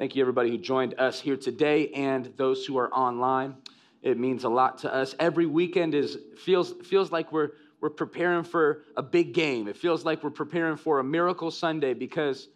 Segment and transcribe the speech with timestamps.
[0.00, 3.56] Thank you, everybody who joined us here today and those who are online.
[4.00, 5.14] It means a lot to us.
[5.18, 7.50] Every weekend is feels feels like we're
[7.82, 9.68] we're preparing for a big game.
[9.68, 12.48] It feels like we're preparing for a miracle Sunday because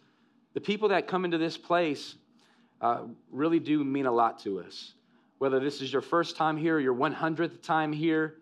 [0.55, 2.15] the people that come into this place
[2.81, 4.95] uh, really do mean a lot to us.
[5.37, 8.37] Whether this is your first time here or your 100th time here,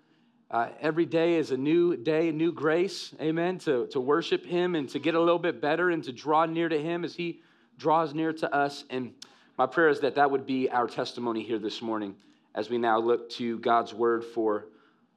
[0.48, 4.76] uh, every day is a new day, a new grace, amen, to, to worship Him
[4.76, 7.40] and to get a little bit better and to draw near to Him as He
[7.82, 8.84] draws near to us.
[8.90, 9.12] And
[9.58, 12.14] my prayer is that that would be our testimony here this morning
[12.54, 14.66] as we now look to God's word for,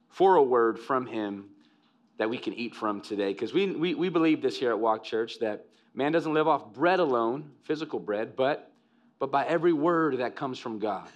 [0.08, 1.44] for a word from Him
[2.18, 3.32] that we can eat from today.
[3.32, 6.72] Because we, we, we believe this here at Walk Church that man doesn't live off
[6.72, 8.72] bread alone, physical bread, but,
[9.20, 11.08] but by every word that comes from God.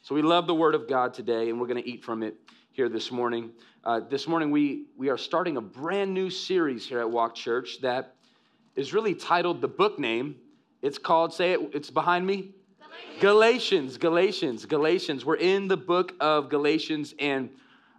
[0.00, 2.36] So we love the word of God today, and we're going to eat from it
[2.72, 3.50] here this morning.
[3.84, 7.82] Uh, this morning, we, we are starting a brand new series here at Walk Church
[7.82, 8.14] that
[8.76, 10.36] is really titled the book name.
[10.86, 12.52] It's called, say it, it's behind me
[13.18, 15.24] Galatians, Galatians, Galatians.
[15.24, 17.50] We're in the book of Galatians, and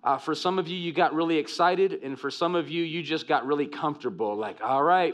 [0.06, 3.04] uh, for some of you, you got really excited, and for some of you, you
[3.04, 4.38] just got really comfortable.
[4.38, 5.14] Like, all right,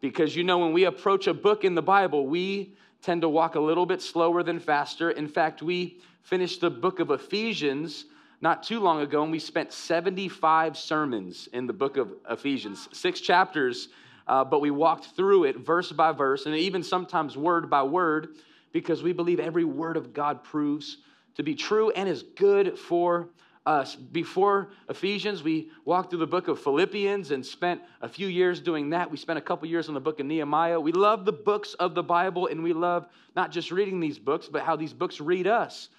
[0.00, 3.56] because you know, when we approach a book in the Bible, we tend to walk
[3.56, 5.10] a little bit slower than faster.
[5.10, 8.04] In fact, we finished the book of Ephesians
[8.40, 13.20] not too long ago, and we spent 75 sermons in the book of Ephesians, six
[13.20, 13.88] chapters,
[14.28, 18.36] uh, but we walked through it verse by verse, and even sometimes word by word
[18.72, 20.98] because we believe every word of God proves
[21.36, 23.30] to be true and is good for
[23.64, 23.94] us.
[23.94, 28.90] Before Ephesians, we walked through the book of Philippians and spent a few years doing
[28.90, 29.10] that.
[29.10, 30.80] We spent a couple years on the book of Nehemiah.
[30.80, 33.06] We love the books of the Bible and we love
[33.36, 35.90] not just reading these books, but how these books read us,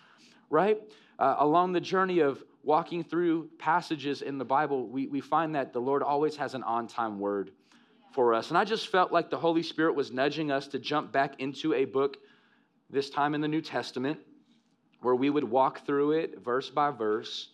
[0.49, 0.79] right?
[1.17, 5.71] Uh, along the journey of walking through passages in the Bible, we, we find that
[5.71, 7.51] the Lord always has an on time word
[8.11, 8.49] for us.
[8.49, 11.73] And I just felt like the Holy Spirit was nudging us to jump back into
[11.73, 12.17] a book
[12.89, 14.19] this time in the New Testament,
[15.01, 17.49] where we would walk through it verse by verse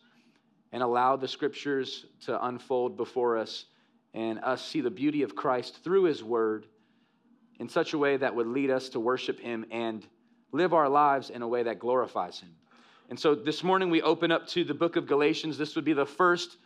[0.71, 3.65] and allow the scriptures to unfold before us
[4.13, 6.67] and us see the beauty of Christ through his word
[7.59, 10.05] in such a way that would lead us to worship him and
[10.51, 12.49] live our lives in a way that glorifies him.
[13.09, 15.57] And so this morning we open up to the book of Galatians.
[15.57, 16.57] This would be the first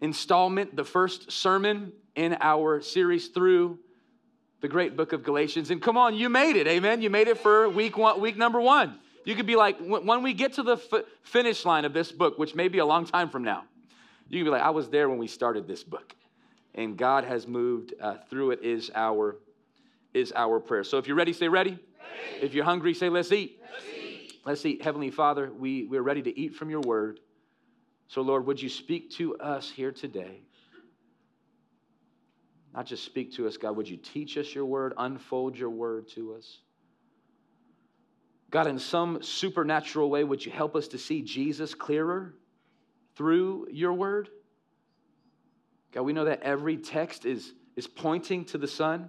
[0.00, 3.78] installment, the first sermon in our series through
[4.60, 5.70] the great book of Galatians.
[5.70, 6.66] And come on, you made it.
[6.66, 7.02] Amen.
[7.02, 8.98] You made it for week one, week number one.
[9.24, 12.38] You could be like, when we get to the f- finish line of this book,
[12.38, 13.64] which may be a long time from now,
[14.28, 16.14] you can be like, I was there when we started this book.
[16.74, 19.36] And God has moved uh, through it is our,
[20.12, 20.84] is our prayer.
[20.84, 21.70] So if you're ready, say ready.
[21.70, 21.80] ready.
[22.42, 23.60] If you're hungry, say let's eat.
[23.70, 24.32] Let's eat.
[24.44, 24.82] Let's eat.
[24.82, 27.20] Heavenly Father, we, we're ready to eat from your word.
[28.08, 30.40] So, Lord, would you speak to us here today?
[32.74, 36.08] Not just speak to us, God, would you teach us your word, unfold your word
[36.10, 36.58] to us?
[38.50, 42.34] God, in some supernatural way, would you help us to see Jesus clearer
[43.16, 44.28] through your word?
[45.92, 49.08] God, we know that every text is, is pointing to the Son.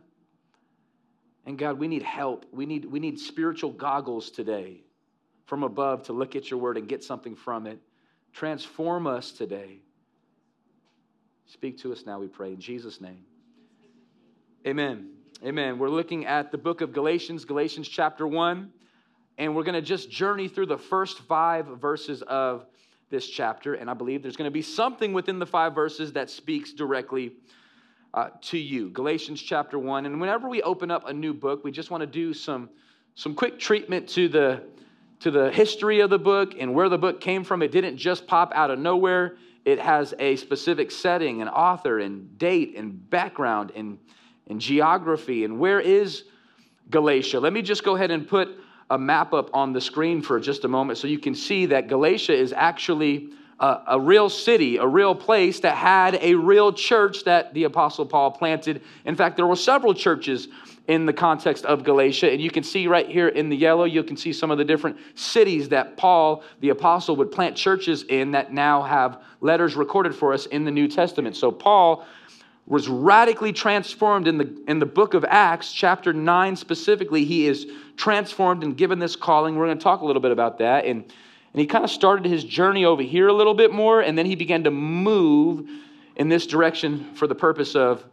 [1.47, 2.45] And God, we need help.
[2.51, 4.81] We need, we need spiritual goggles today
[5.45, 7.79] from above to look at your word and get something from it.
[8.33, 9.79] Transform us today.
[11.47, 12.53] Speak to us now, we pray.
[12.53, 13.25] In Jesus' name.
[14.65, 15.11] Amen.
[15.43, 15.77] Amen.
[15.77, 18.71] We're looking at the book of Galatians, Galatians chapter 1,
[19.37, 22.65] and we're going to just journey through the first five verses of
[23.11, 23.75] this chapter.
[23.75, 27.33] And I believe there's going to be something within the five verses that speaks directly
[28.15, 28.89] uh, to you.
[28.89, 30.07] Galatians chapter 1.
[30.07, 32.67] And whenever we open up a new book, we just want to do some,
[33.13, 34.63] some quick treatment to the,
[35.19, 37.61] to the history of the book and where the book came from.
[37.61, 42.35] It didn't just pop out of nowhere, it has a specific setting, and author, and
[42.39, 43.99] date, and background, and
[44.47, 46.23] and geography and where is
[46.89, 47.39] Galatia.
[47.39, 48.49] Let me just go ahead and put
[48.89, 51.87] a map up on the screen for just a moment so you can see that
[51.87, 53.29] Galatia is actually
[53.59, 58.05] a, a, real city, a real place that had a real church that the Apostle
[58.05, 58.81] Paul planted.
[59.05, 60.47] In fact, there were several churches
[60.87, 62.31] in the context of Galatia.
[62.31, 64.65] And you can see right here in the yellow, you can see some of the
[64.65, 70.13] different cities that Paul, the apostle, would plant churches in that now have letters recorded
[70.13, 71.35] for us in the New Testament.
[71.35, 72.05] So Paul
[72.67, 77.23] was radically transformed in the, in the book of Acts, chapter 9 specifically.
[77.23, 79.55] He is transformed and given this calling.
[79.55, 80.85] We're going to talk a little bit about that.
[80.85, 84.17] And, and he kind of started his journey over here a little bit more, and
[84.17, 85.69] then he began to move
[86.15, 88.03] in this direction for the purpose of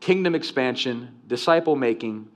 [0.00, 2.28] kingdom expansion, disciple making,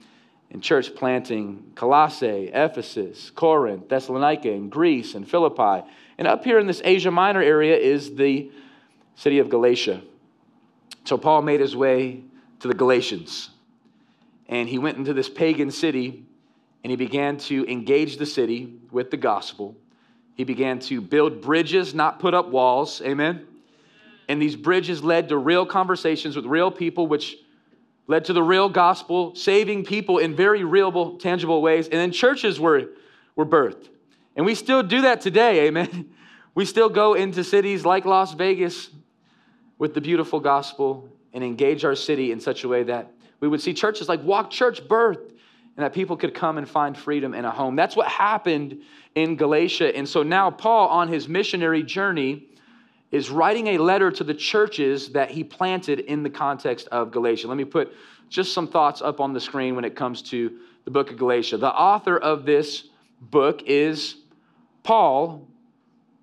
[0.50, 1.72] and church planting.
[1.74, 5.86] Colossae, Ephesus, Corinth, Thessalonica, and Greece, and Philippi.
[6.18, 8.50] And up here in this Asia Minor area is the
[9.16, 10.02] city of Galatia.
[11.08, 12.20] So Paul made his way
[12.60, 13.48] to the Galatians.
[14.46, 16.26] And he went into this pagan city
[16.84, 19.74] and he began to engage the city with the gospel.
[20.34, 23.00] He began to build bridges, not put up walls.
[23.00, 23.46] Amen.
[24.28, 27.38] And these bridges led to real conversations with real people, which
[28.06, 31.86] led to the real gospel, saving people in very real, tangible ways.
[31.86, 32.90] And then churches were,
[33.34, 33.88] were birthed.
[34.36, 36.10] And we still do that today, amen.
[36.54, 38.90] We still go into cities like Las Vegas
[39.78, 43.60] with the beautiful gospel and engage our city in such a way that we would
[43.60, 45.20] see churches like Walk Church birth
[45.76, 47.76] and that people could come and find freedom in a home.
[47.76, 48.82] That's what happened
[49.14, 49.96] in Galatia.
[49.96, 52.48] And so now Paul, on his missionary journey,
[53.12, 57.46] is writing a letter to the churches that he planted in the context of Galatia.
[57.46, 57.92] Let me put
[58.28, 61.56] just some thoughts up on the screen when it comes to the book of Galatia.
[61.58, 62.88] The author of this
[63.20, 64.16] book is
[64.82, 65.46] Paul,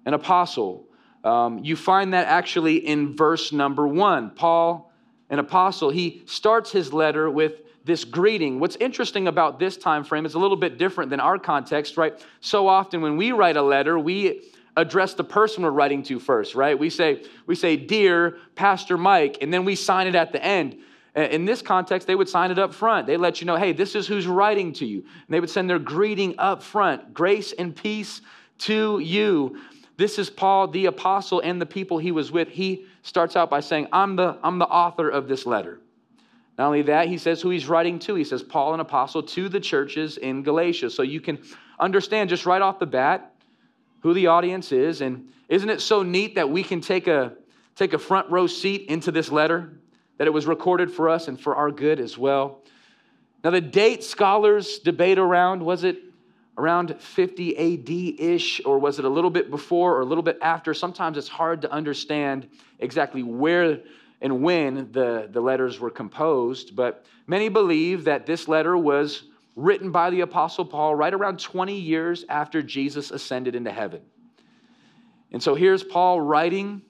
[0.06, 0.86] an apostle.
[1.26, 4.30] Um, you find that actually in verse number one.
[4.30, 4.92] Paul,
[5.30, 8.60] an apostle, he starts his letter with this greeting.
[8.60, 12.24] What's interesting about this time frame is a little bit different than our context, right?
[12.42, 14.44] So often when we write a letter, we
[14.78, 16.78] address the person we're writing to first, right?
[16.78, 20.78] We say, we say, Dear Pastor Mike, and then we sign it at the end.
[21.16, 23.08] In this context, they would sign it up front.
[23.08, 25.00] They let you know, hey, this is who's writing to you.
[25.00, 28.22] And they would send their greeting up front grace and peace
[28.58, 29.62] to you.
[29.98, 32.50] This is Paul, the apostle, and the people he was with.
[32.50, 35.80] He starts out by saying, I'm the, I'm the author of this letter.
[36.58, 38.16] Not only that, he says who he's writing to.
[38.16, 40.90] He says, Paul, an apostle, to the churches in Galatia.
[40.90, 41.40] So you can
[41.80, 43.34] understand just right off the bat
[44.02, 45.02] who the audience is.
[45.02, 47.34] And isn't it so neat that we can take a,
[47.76, 49.74] take a front row seat into this letter,
[50.18, 52.62] that it was recorded for us and for our good as well?
[53.44, 56.00] Now, the date scholars debate around was it
[56.58, 60.38] around 50 AD ish, or was it a little bit before or a little bit
[60.42, 60.74] after?
[60.74, 62.48] Sometimes it's hard to understand
[62.80, 63.82] exactly where
[64.22, 69.24] and when the, the letters were composed, but many believe that this letter was
[69.56, 74.02] written by the Apostle Paul right around 20 years after Jesus ascended into heaven.
[75.32, 76.82] And so here's Paul writing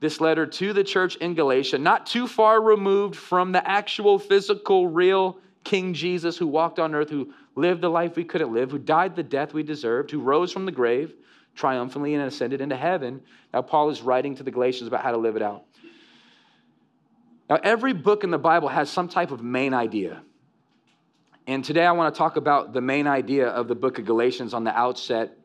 [0.00, 4.88] this letter to the church in Galatia, not too far removed from the actual physical,
[4.88, 8.78] real King Jesus who walked on earth, who lived the life we couldn't live, who
[8.78, 11.14] died the death we deserved, who rose from the grave
[11.54, 13.20] triumphantly and ascended into heaven.
[13.52, 15.64] Now, Paul is writing to the Galatians about how to live it out.
[17.48, 20.22] Now, every book in the Bible has some type of main idea.
[21.46, 24.54] And today I want to talk about the main idea of the book of Galatians
[24.54, 25.36] on the outset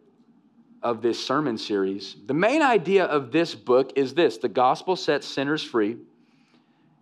[0.81, 2.15] of this sermon series.
[2.25, 5.97] The main idea of this book is this the gospel sets sinners free,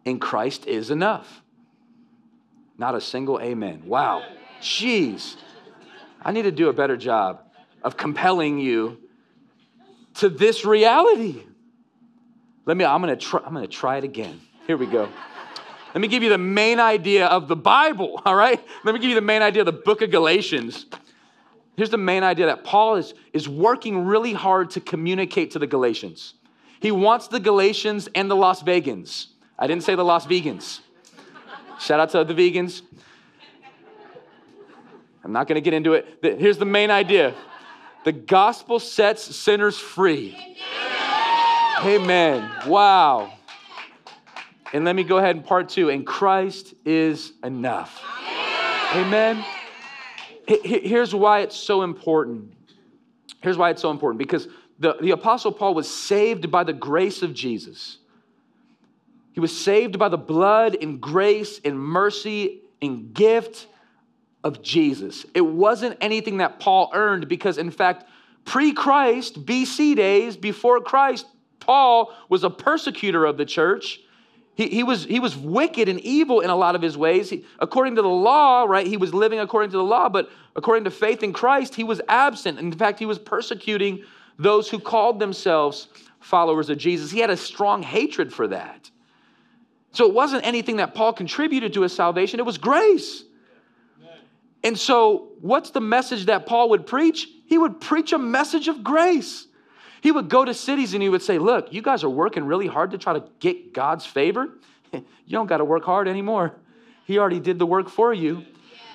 [0.05, 1.43] and Christ is enough.
[2.79, 3.83] Not a single amen.
[3.85, 4.23] Wow.
[4.61, 5.35] Jeez.
[6.21, 7.41] I need to do a better job
[7.83, 8.97] of compelling you
[10.15, 11.43] to this reality.
[12.65, 14.41] Let me, I'm gonna try, I'm gonna try it again.
[14.65, 15.07] Here we go.
[15.93, 18.61] Let me give you the main idea of the Bible, all right?
[18.83, 20.85] Let me give you the main idea of the book of Galatians.
[21.77, 25.67] Here's the main idea that Paul is, is working really hard to communicate to the
[25.67, 26.33] Galatians.
[26.79, 29.27] He wants the Galatians and the Las Vegans.
[29.57, 30.81] I didn't say the Las Vegans.
[31.79, 32.81] Shout out to the vegans.
[35.27, 36.19] I'm not going to get into it.
[36.21, 37.35] Here's the main idea
[38.05, 40.37] the gospel sets sinners free.
[41.83, 42.49] Amen.
[42.65, 43.33] Wow.
[44.71, 45.89] And let me go ahead and part two.
[45.89, 48.01] And Christ is enough.
[48.93, 49.43] Amen.
[50.47, 52.53] Here's why it's so important.
[53.41, 54.47] Here's why it's so important because
[54.79, 57.97] the, the Apostle Paul was saved by the grace of Jesus.
[59.33, 63.67] He was saved by the blood and grace and mercy and gift
[64.47, 65.25] of Jesus.
[65.33, 68.05] It wasn't anything that Paul earned because, in fact,
[68.45, 71.25] pre Christ, BC days, before Christ,
[71.59, 73.99] Paul was a persecutor of the church
[74.57, 77.29] he, he, was, he was wicked and evil in a lot of his ways.
[77.29, 80.83] He, according to the law, right, he was living according to the law, but according
[80.85, 82.57] to faith in Christ, he was absent.
[82.57, 84.03] In fact, he was persecuting
[84.39, 85.89] those who called themselves
[86.19, 87.11] followers of Jesus.
[87.11, 88.89] He had a strong hatred for that.
[89.91, 93.25] So it wasn't anything that Paul contributed to his salvation, it was grace.
[94.63, 97.27] And so, what's the message that Paul would preach?
[97.45, 99.47] He would preach a message of grace.
[100.01, 102.67] He would go to cities and he would say, Look, you guys are working really
[102.67, 104.49] hard to try to get God's favor.
[104.93, 106.55] you don't got to work hard anymore.
[107.05, 108.45] He already did the work for you.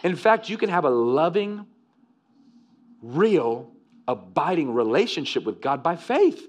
[0.03, 1.67] In fact, you can have a loving,
[3.01, 3.71] real,
[4.09, 6.49] abiding relationship with God by faith.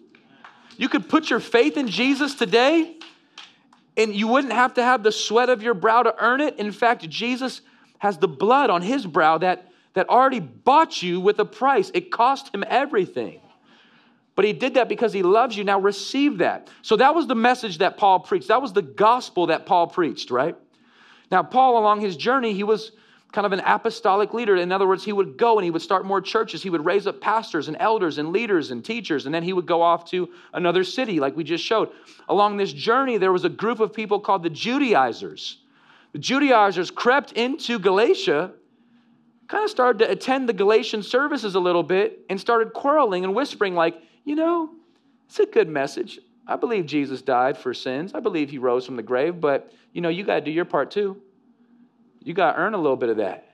[0.77, 2.97] You could put your faith in Jesus today,
[3.95, 6.57] and you wouldn't have to have the sweat of your brow to earn it.
[6.57, 7.61] In fact, Jesus
[8.03, 11.89] has the blood on his brow that, that already bought you with a price.
[11.93, 13.39] It cost him everything.
[14.35, 15.63] But he did that because he loves you.
[15.63, 16.67] Now receive that.
[16.81, 18.49] So that was the message that Paul preached.
[18.49, 20.57] That was the gospel that Paul preached, right?
[21.31, 22.91] Now, Paul, along his journey, he was
[23.31, 24.57] kind of an apostolic leader.
[24.57, 26.61] In other words, he would go and he would start more churches.
[26.61, 29.65] He would raise up pastors and elders and leaders and teachers, and then he would
[29.65, 31.89] go off to another city, like we just showed.
[32.27, 35.59] Along this journey, there was a group of people called the Judaizers.
[36.19, 38.51] Judaizers crept into Galatia,
[39.47, 43.35] kind of started to attend the Galatian services a little bit, and started quarreling and
[43.35, 44.69] whispering, like, you know,
[45.25, 46.19] it's a good message.
[46.45, 48.13] I believe Jesus died for sins.
[48.13, 50.65] I believe he rose from the grave, but you know, you got to do your
[50.65, 51.21] part too.
[52.23, 53.49] You got to earn a little bit of that.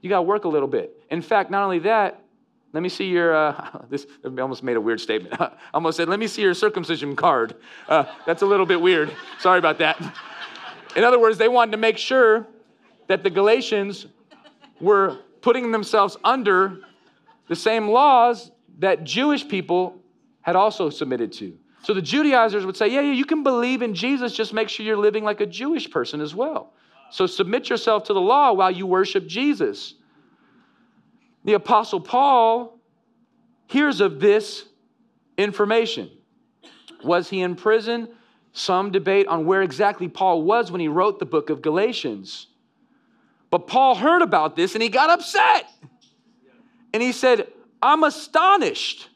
[0.00, 1.04] You got to work a little bit.
[1.10, 2.22] In fact, not only that,
[2.72, 5.34] let me see your, uh, this I almost made a weird statement.
[5.40, 7.56] I almost said, let me see your circumcision card.
[7.88, 9.14] Uh, that's a little bit weird.
[9.38, 10.00] Sorry about that.
[10.96, 12.46] In other words, they wanted to make sure
[13.06, 14.06] that the Galatians
[14.80, 16.80] were putting themselves under
[17.48, 20.00] the same laws that Jewish people
[20.42, 21.56] had also submitted to.
[21.82, 24.84] So the Judaizers would say, yeah, yeah, you can believe in Jesus, just make sure
[24.84, 26.72] you're living like a Jewish person as well.
[27.10, 29.94] So submit yourself to the law while you worship Jesus.
[31.44, 32.78] The Apostle Paul
[33.66, 34.64] hears of this
[35.38, 36.10] information.
[37.02, 38.08] Was he in prison?
[38.52, 42.48] Some debate on where exactly Paul was when he wrote the book of Galatians.
[43.50, 45.66] But Paul heard about this and he got upset.
[46.92, 47.46] And he said,
[47.80, 49.08] I'm astonished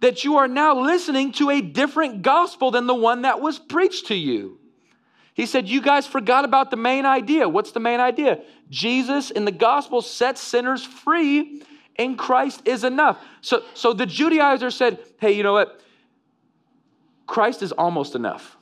[0.00, 4.08] that you are now listening to a different gospel than the one that was preached
[4.08, 4.58] to you.
[5.32, 7.48] He said, You guys forgot about the main idea.
[7.48, 8.42] What's the main idea?
[8.70, 11.62] Jesus in the gospel sets sinners free,
[11.96, 13.18] and Christ is enough.
[13.40, 15.80] So, so the Judaizer said, Hey, you know what?
[17.26, 18.56] Christ is almost enough.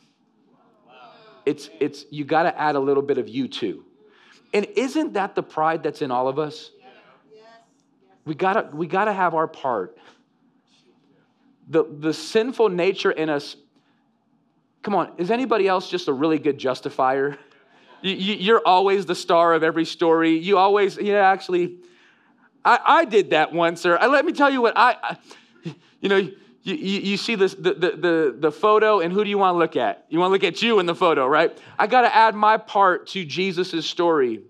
[1.45, 3.85] It's, it's you got to add a little bit of you too.
[4.55, 6.71] And isn't that the pride that's in all of us?
[8.25, 9.99] We gotta, we gotta have our part
[11.69, 13.57] the, the sinful nature in us.
[14.83, 17.39] Come on, is anybody else just a really good justifier?
[18.03, 20.37] You, are always the star of every story.
[20.37, 21.77] You always, yeah, actually,
[22.65, 26.29] I, I did that once, or let me tell you what I, I you know,
[26.63, 29.55] you, you, you, see this, the, the, the, the photo, and who do you want
[29.55, 30.07] to look at?
[30.09, 31.57] You want to look at you in the photo, right?
[31.79, 34.43] I got to add my part to Jesus' story.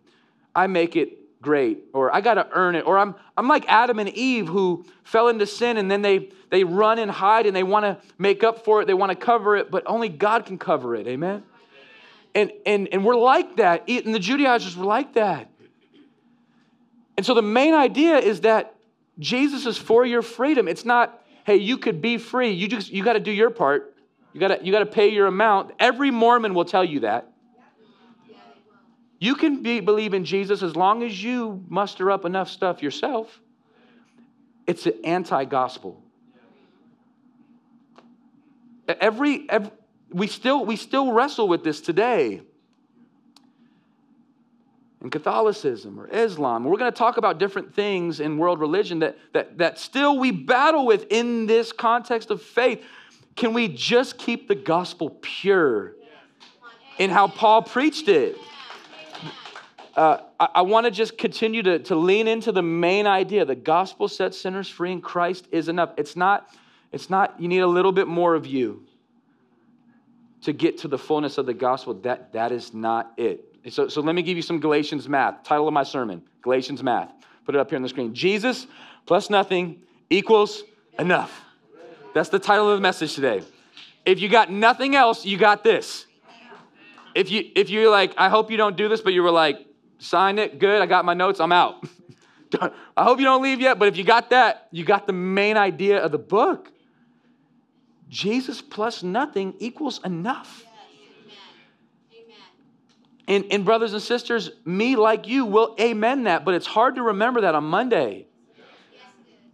[0.55, 3.99] I make it great or i got to earn it or I'm, I'm like adam
[3.99, 7.65] and eve who fell into sin and then they, they run and hide and they
[7.65, 10.57] want to make up for it they want to cover it but only god can
[10.57, 11.43] cover it amen
[12.35, 15.51] and, and, and we're like that and the judaizers were like that
[17.17, 18.77] and so the main idea is that
[19.19, 22.51] jesus is for your freedom it's not hey you could be free.
[22.51, 23.95] You just you got to do your part.
[24.33, 25.73] You got to you got to pay your amount.
[25.79, 27.33] Every mormon will tell you that.
[29.23, 33.41] You can be, believe in Jesus as long as you muster up enough stuff yourself.
[34.67, 36.03] It's an anti gospel.
[38.89, 39.71] Every, every,
[40.11, 42.43] we, still, we still wrestle with this today
[45.03, 46.65] in Catholicism or Islam.
[46.65, 50.31] We're going to talk about different things in world religion that, that, that still we
[50.31, 52.85] battle with in this context of faith.
[53.35, 55.95] Can we just keep the gospel pure
[56.99, 58.37] in how Paul preached it?
[59.97, 63.45] uh, I, I want to just continue to, to lean into the main idea.
[63.45, 65.91] The gospel sets sinners free and Christ is enough.
[65.97, 66.51] It's not,
[66.93, 68.85] it's not, you need a little bit more of you
[70.43, 71.95] to get to the fullness of the gospel.
[71.95, 73.45] That, that is not it.
[73.71, 75.43] So, so let me give you some Galatians math.
[75.45, 77.13] Title of my sermon Galatians math.
[77.45, 78.15] Put it up here on the screen.
[78.15, 78.67] Jesus
[79.07, 80.63] plus nothing equals
[80.99, 81.45] enough.
[82.15, 83.43] That's the title of the message today.
[84.05, 86.07] If you got nothing else, you got this.
[87.15, 89.67] If you if you're like, I hope you don't do this, but you were like,
[90.03, 90.59] Sign it.
[90.59, 90.83] Good.
[90.83, 91.39] I got my notes.
[91.39, 91.85] I'm out.
[92.97, 95.57] I hope you don't leave yet, but if you got that, you got the main
[95.57, 96.73] idea of the book.
[98.13, 100.67] Jesus plus nothing equals enough.
[103.27, 107.03] And, and brothers and sisters, me like you will amen that, but it's hard to
[107.03, 108.27] remember that on Monday.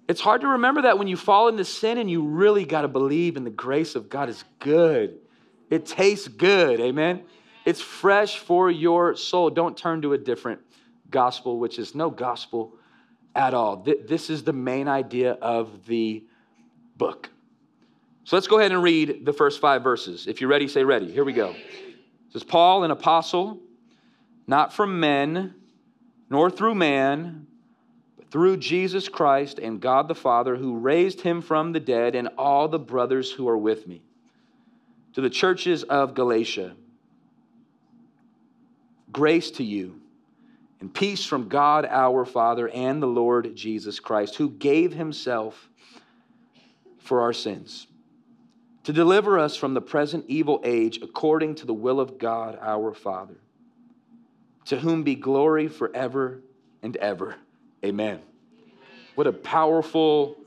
[0.08, 2.88] It's hard to remember that when you fall into sin and you really got to
[2.88, 5.18] believe in the grace of God is good.
[5.70, 6.80] It tastes good.
[6.80, 7.22] Amen.
[7.64, 9.50] It's fresh for your soul.
[9.50, 10.60] Don't turn to a different
[11.10, 12.74] gospel, which is no gospel
[13.36, 13.86] at all.
[14.08, 16.24] This is the main idea of the
[16.96, 17.30] book.
[18.28, 20.26] So let's go ahead and read the first five verses.
[20.26, 21.10] If you're ready, say ready.
[21.10, 21.48] Here we go.
[21.48, 21.64] It
[22.28, 23.58] says, Paul, an apostle,
[24.46, 25.54] not from men,
[26.28, 27.46] nor through man,
[28.18, 32.28] but through Jesus Christ and God the Father, who raised him from the dead, and
[32.36, 34.02] all the brothers who are with me.
[35.14, 36.76] To the churches of Galatia
[39.10, 40.02] Grace to you
[40.80, 45.70] and peace from God our Father and the Lord Jesus Christ, who gave himself
[46.98, 47.86] for our sins
[48.88, 52.94] to deliver us from the present evil age according to the will of God our
[52.94, 53.36] Father,
[54.64, 56.40] to whom be glory forever
[56.82, 57.36] and ever.
[57.84, 58.18] Amen.
[59.14, 60.38] What a powerful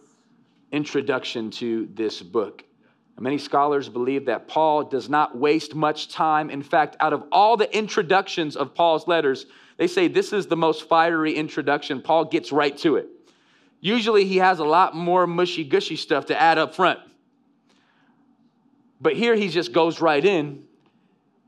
[0.72, 2.64] introduction to this book.
[3.20, 6.50] Many scholars believe that Paul does not waste much time.
[6.50, 9.46] In fact, out of all the introductions of Paul's letters,
[9.78, 12.02] they say this is the most fiery introduction.
[12.02, 13.08] Paul gets right to it.
[13.82, 17.02] Usually he has a lot more mushy gushy stuff to add up front.
[19.02, 20.64] But here he just goes right in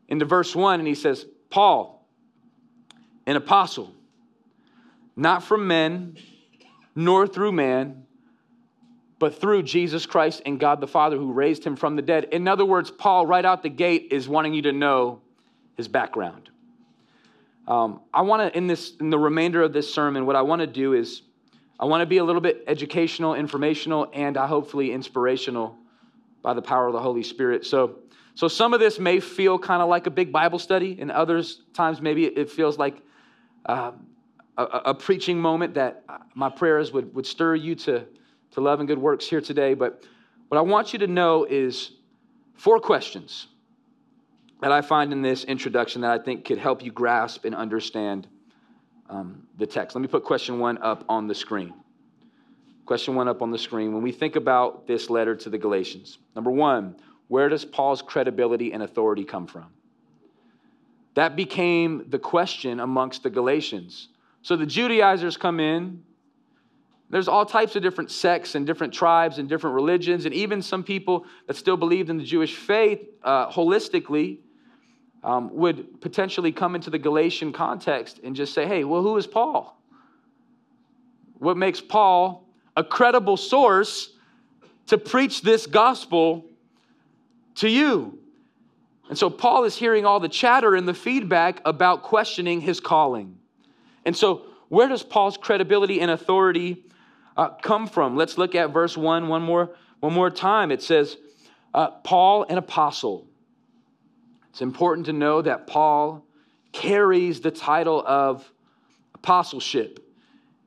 [0.07, 2.05] into verse 1 and he says, Paul,
[3.27, 3.93] an apostle,
[5.15, 6.17] not from men,
[6.95, 8.05] nor through man,
[9.19, 12.25] but through Jesus Christ and God the Father who raised him from the dead.
[12.31, 15.21] In other words, Paul, right out the gate, is wanting you to know
[15.77, 16.49] his background.
[17.67, 20.59] Um, I want to, in this, in the remainder of this sermon, what I want
[20.59, 21.21] to do is,
[21.79, 25.77] I want to be a little bit educational, informational, and uh, hopefully inspirational
[26.43, 27.65] by the power of the Holy Spirit.
[27.65, 27.99] So,
[28.35, 31.61] so some of this may feel kind of like a big Bible study, and others
[31.73, 33.01] times maybe it feels like
[33.65, 33.93] uh,
[34.57, 36.03] a, a, preaching moment that
[36.35, 38.05] my prayers would, would stir you to,
[38.51, 39.73] to love and good works here today.
[39.73, 40.03] But
[40.49, 41.91] what I want you to know is
[42.55, 43.47] four questions
[44.61, 48.27] that I find in this introduction that I think could help you grasp and understand
[49.09, 49.95] um, the text.
[49.95, 51.73] Let me put question one up on the screen.
[52.85, 53.93] Question one up on the screen.
[53.93, 56.95] When we think about this letter to the Galatians, number one,
[57.29, 59.67] where does Paul's credibility and authority come from?
[61.15, 64.09] That became the question amongst the Galatians.
[64.41, 66.03] So the Judaizers come in.
[67.09, 70.83] There's all types of different sects and different tribes and different religions, and even some
[70.83, 74.39] people that still believed in the Jewish faith uh, holistically
[75.23, 79.27] um, would potentially come into the Galatian context and just say, hey, well, who is
[79.27, 79.79] Paul?
[81.37, 82.42] What makes Paul
[82.75, 84.13] a credible source
[84.87, 86.45] to preach this gospel
[87.55, 88.19] to you.
[89.09, 93.37] And so Paul is hearing all the chatter and the feedback about questioning his calling.
[94.05, 96.83] And so, where does Paul's credibility and authority
[97.37, 98.15] uh, come from?
[98.15, 100.71] Let's look at verse 1 one more, one more time.
[100.71, 101.17] It says,
[101.73, 103.27] uh, Paul, an apostle.
[104.49, 106.25] It's important to know that Paul
[106.71, 108.51] carries the title of
[109.13, 109.99] apostleship.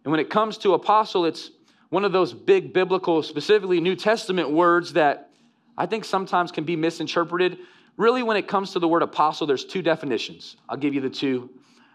[0.04, 1.50] And when it comes to apostle, it's
[1.90, 5.30] one of those big biblical, specifically New Testament words that
[5.78, 7.58] I think sometimes can be misinterpreted.
[7.96, 10.56] Really, when it comes to the word apostle, there's two definitions.
[10.68, 11.50] I'll give you the two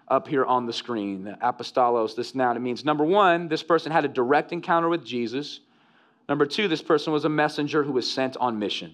[0.07, 1.23] up here on the screen.
[1.23, 5.05] The apostolos, this noun, it means number one, this person had a direct encounter with
[5.05, 5.61] Jesus.
[6.27, 8.93] Number two, this person was a messenger who was sent on mission.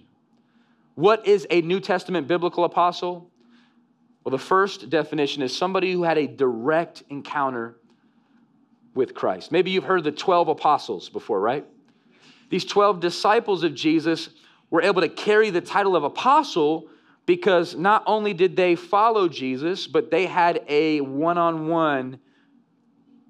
[0.95, 3.29] What is a New Testament biblical apostle?
[4.23, 7.77] Well, the first definition is somebody who had a direct encounter
[8.97, 9.51] with Christ.
[9.51, 11.65] Maybe you've heard the 12 apostles before, right?
[12.49, 14.29] These 12 disciples of Jesus
[14.69, 16.89] were able to carry the title of apostle
[17.25, 22.19] because not only did they follow Jesus, but they had a one on one,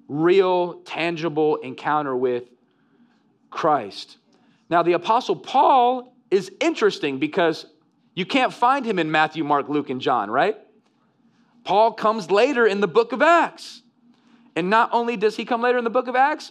[0.08, 2.44] real, tangible encounter with
[3.50, 4.18] Christ.
[4.70, 7.66] Now, the apostle Paul is interesting because
[8.14, 10.56] you can't find him in Matthew, Mark, Luke, and John, right?
[11.64, 13.82] Paul comes later in the book of Acts.
[14.58, 16.50] And not only does he come later in the book of Acts,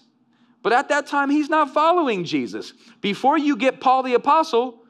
[0.63, 2.72] but at that time he's not following Jesus.
[3.02, 4.82] Before you get Paul the apostle,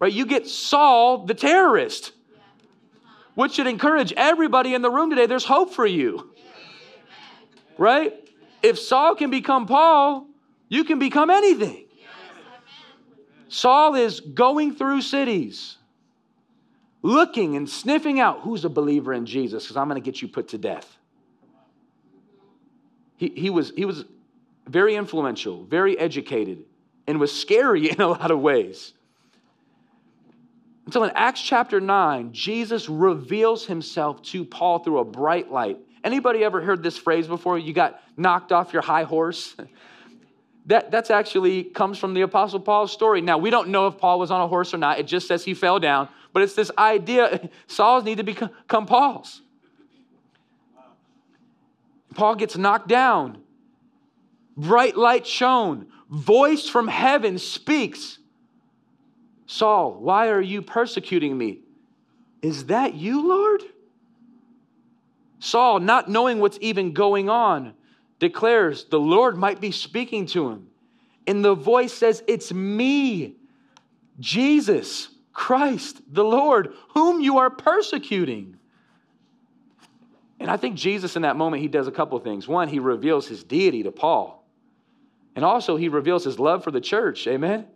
[0.00, 2.10] right, you get Saul the terrorist.
[3.36, 5.26] Which should encourage everybody in the room today.
[5.26, 6.32] There's hope for you.
[7.78, 8.12] Right?
[8.60, 10.26] If Saul can become Paul,
[10.68, 11.84] you can become anything.
[13.46, 15.76] Saul is going through cities,
[17.02, 20.26] looking and sniffing out who's a believer in Jesus, because I'm going to get you
[20.26, 20.93] put to death.
[23.16, 24.04] He, he, was, he was
[24.66, 26.64] very influential, very educated,
[27.06, 28.92] and was scary in a lot of ways.
[30.86, 35.78] Until in Acts chapter 9, Jesus reveals himself to Paul through a bright light.
[36.02, 37.58] Anybody ever heard this phrase before?
[37.58, 39.56] You got knocked off your high horse?
[40.66, 44.18] that that's actually comes from the apostle paul's story now we don't know if paul
[44.18, 46.70] was on a horse or not it just says he fell down but it's this
[46.78, 49.42] idea saul's need to become paul's
[52.14, 53.38] Paul gets knocked down.
[54.56, 55.86] Bright light shone.
[56.10, 58.18] Voice from heaven speaks.
[59.46, 61.60] Saul, why are you persecuting me?
[62.42, 63.62] Is that you, Lord?
[65.38, 67.74] Saul, not knowing what's even going on,
[68.18, 70.68] declares the Lord might be speaking to him.
[71.26, 73.36] And the voice says, It's me,
[74.20, 78.56] Jesus Christ, the Lord, whom you are persecuting.
[80.44, 82.46] And I think Jesus, in that moment, he does a couple things.
[82.46, 84.46] One, he reveals his deity to Paul.
[85.34, 87.26] And also, he reveals his love for the church.
[87.26, 87.66] Amen?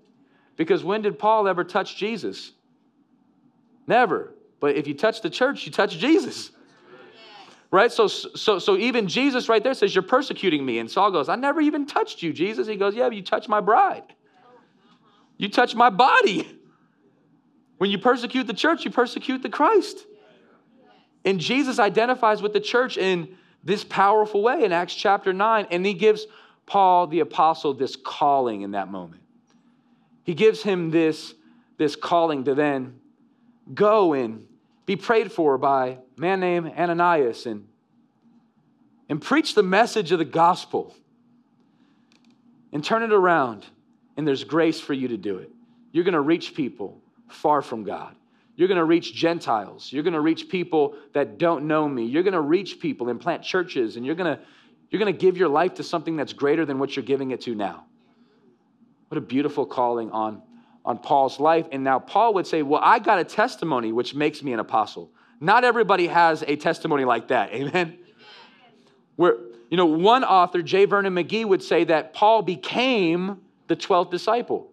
[0.55, 2.53] Because when did Paul ever touch Jesus?
[3.87, 4.35] Never.
[4.61, 6.51] But if you touch the church, you touch Jesus.
[7.71, 7.91] Right?
[7.91, 10.79] So, so, so even Jesus right there says, You're persecuting me.
[10.79, 12.69] And Saul goes, I never even touched you, Jesus.
[12.69, 14.15] He goes, Yeah, but you touched my bride.
[15.39, 16.47] You touched my body.
[17.79, 20.05] When you persecute the church, you persecute the Christ.
[21.29, 25.67] And Jesus identifies with the church in this powerful way in Acts chapter 9.
[25.71, 26.27] And he gives
[26.65, 29.21] Paul the apostle this calling in that moment.
[30.25, 31.35] He gives him this,
[31.77, 32.99] this calling to then
[33.75, 34.47] go and
[34.87, 37.69] be prayed for by a man named Ananias and,
[39.11, 40.97] and preach the message of the gospel
[42.73, 43.67] and turn it around.
[44.17, 45.51] And there's grace for you to do it.
[45.93, 48.17] You're going to reach people far from God.
[48.59, 49.93] You're going to reach Gentiles.
[49.93, 52.07] You're going to reach people that don't know me.
[52.07, 54.43] You're going to reach people and plant churches, and you're going to,
[54.91, 57.41] you're going to give your life to something that's greater than what you're giving it
[57.43, 57.85] to now.
[59.11, 60.43] What a beautiful calling on,
[60.85, 61.67] on Paul's life.
[61.71, 65.13] And now Paul would say, Well, I got a testimony which makes me an apostle.
[65.39, 67.51] Not everybody has a testimony like that.
[67.53, 67.97] Amen.
[69.15, 69.37] Where,
[69.71, 70.85] you know, one author, J.
[70.85, 74.73] Vernon McGee, would say that Paul became the 12th disciple.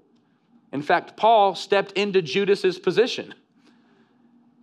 [0.74, 3.36] In fact, Paul stepped into Judas's position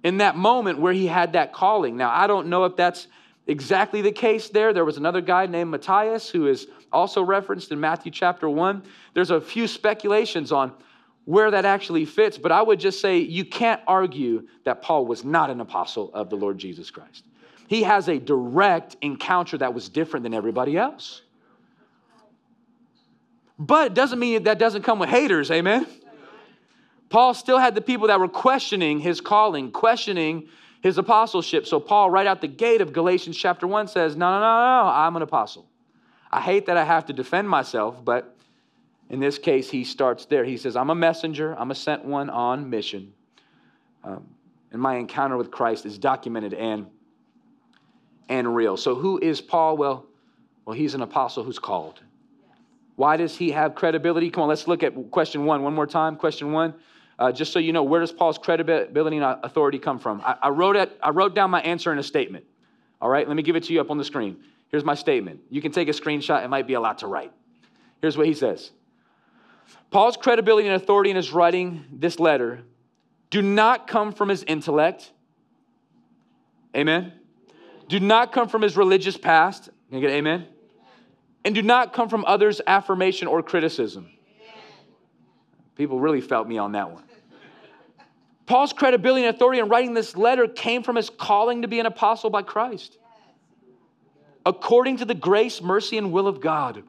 [0.02, 1.96] in that moment where he had that calling.
[1.96, 3.06] Now, I don't know if that's
[3.46, 4.72] exactly the case there.
[4.72, 8.82] There was another guy named Matthias who is also referenced in Matthew chapter 1.
[9.14, 10.72] There's a few speculations on
[11.24, 15.24] where that actually fits, but I would just say you can't argue that Paul was
[15.24, 17.24] not an apostle of the Lord Jesus Christ.
[17.68, 21.22] He has a direct encounter that was different than everybody else.
[23.58, 25.86] But it doesn't mean that doesn't come with haters, amen?
[27.12, 30.48] Paul still had the people that were questioning his calling, questioning
[30.80, 31.66] his apostleship.
[31.66, 34.90] So, Paul, right out the gate of Galatians chapter 1, says, No, no, no, no,
[34.90, 35.68] I'm an apostle.
[36.30, 38.34] I hate that I have to defend myself, but
[39.10, 40.42] in this case, he starts there.
[40.42, 43.12] He says, I'm a messenger, I'm a sent one on mission.
[44.02, 44.26] Um,
[44.70, 46.86] and my encounter with Christ is documented and,
[48.30, 48.78] and real.
[48.78, 49.76] So, who is Paul?
[49.76, 50.06] Well,
[50.64, 52.00] well, he's an apostle who's called.
[52.96, 54.30] Why does he have credibility?
[54.30, 56.16] Come on, let's look at question one one more time.
[56.16, 56.72] Question one.
[57.18, 60.20] Uh, just so you know, where does Paul's credibility and authority come from?
[60.22, 62.44] I, I, wrote it, I wrote down my answer in a statement.
[63.00, 64.38] All right, let me give it to you up on the screen.
[64.68, 65.40] Here's my statement.
[65.50, 67.32] You can take a screenshot, it might be a lot to write.
[68.00, 68.70] Here's what he says
[69.90, 72.62] Paul's credibility and authority in his writing this letter
[73.30, 75.10] do not come from his intellect.
[76.76, 77.12] Amen.
[77.88, 79.70] Do not come from his religious past.
[79.88, 80.46] Can I get amen?
[81.44, 84.10] And do not come from others' affirmation or criticism.
[85.82, 87.02] People really felt me on that one.
[88.46, 91.86] Paul's credibility and authority in writing this letter came from his calling to be an
[91.86, 92.98] apostle by Christ,
[94.46, 96.84] according to the grace, mercy, and will of God.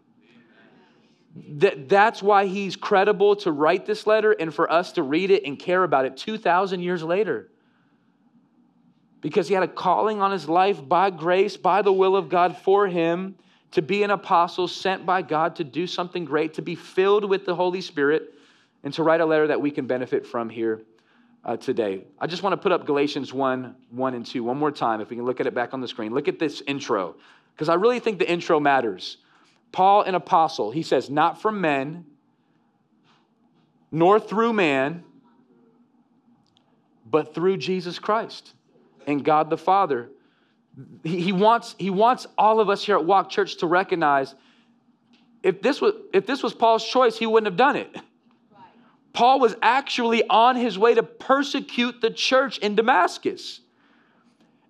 [1.53, 5.43] That, that's why he's credible to write this letter and for us to read it
[5.43, 7.49] and care about it 2,000 years later.
[9.21, 12.59] Because he had a calling on his life by grace, by the will of God
[12.59, 13.37] for him
[13.71, 17.47] to be an apostle sent by God to do something great, to be filled with
[17.47, 18.29] the Holy Spirit,
[18.83, 20.81] and to write a letter that we can benefit from here
[21.45, 22.03] uh, today.
[22.19, 25.09] I just want to put up Galatians 1 1 and 2 one more time, if
[25.09, 26.13] we can look at it back on the screen.
[26.13, 27.15] Look at this intro,
[27.53, 29.17] because I really think the intro matters.
[29.71, 32.05] Paul, an apostle, he says, Not from men,
[33.91, 35.03] nor through man,
[37.09, 38.53] but through Jesus Christ
[39.07, 40.09] and God the Father.
[41.03, 44.33] He, he, wants, he wants all of us here at Walk Church to recognize
[45.43, 47.95] if this was, if this was Paul's choice, he wouldn't have done it.
[49.13, 53.61] Paul was actually on his way to persecute the church in Damascus.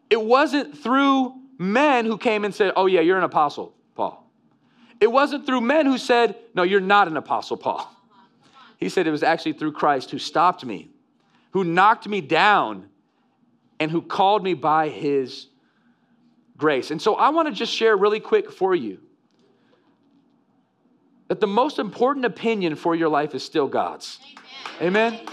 [0.10, 4.30] It wasn't through men who came and said, Oh, yeah, you're an apostle, Paul.
[5.00, 7.90] It wasn't through men who said, No, you're not an apostle, Paul.
[8.78, 10.92] He said it was actually through Christ who stopped me,
[11.52, 12.90] who knocked me down,
[13.80, 15.48] and who called me by his
[16.58, 16.92] grace.
[16.92, 19.00] And so I want to just share really quick for you
[21.34, 24.20] that the most important opinion for your life is still God's.
[24.80, 25.16] Amen.
[25.16, 25.28] Amen.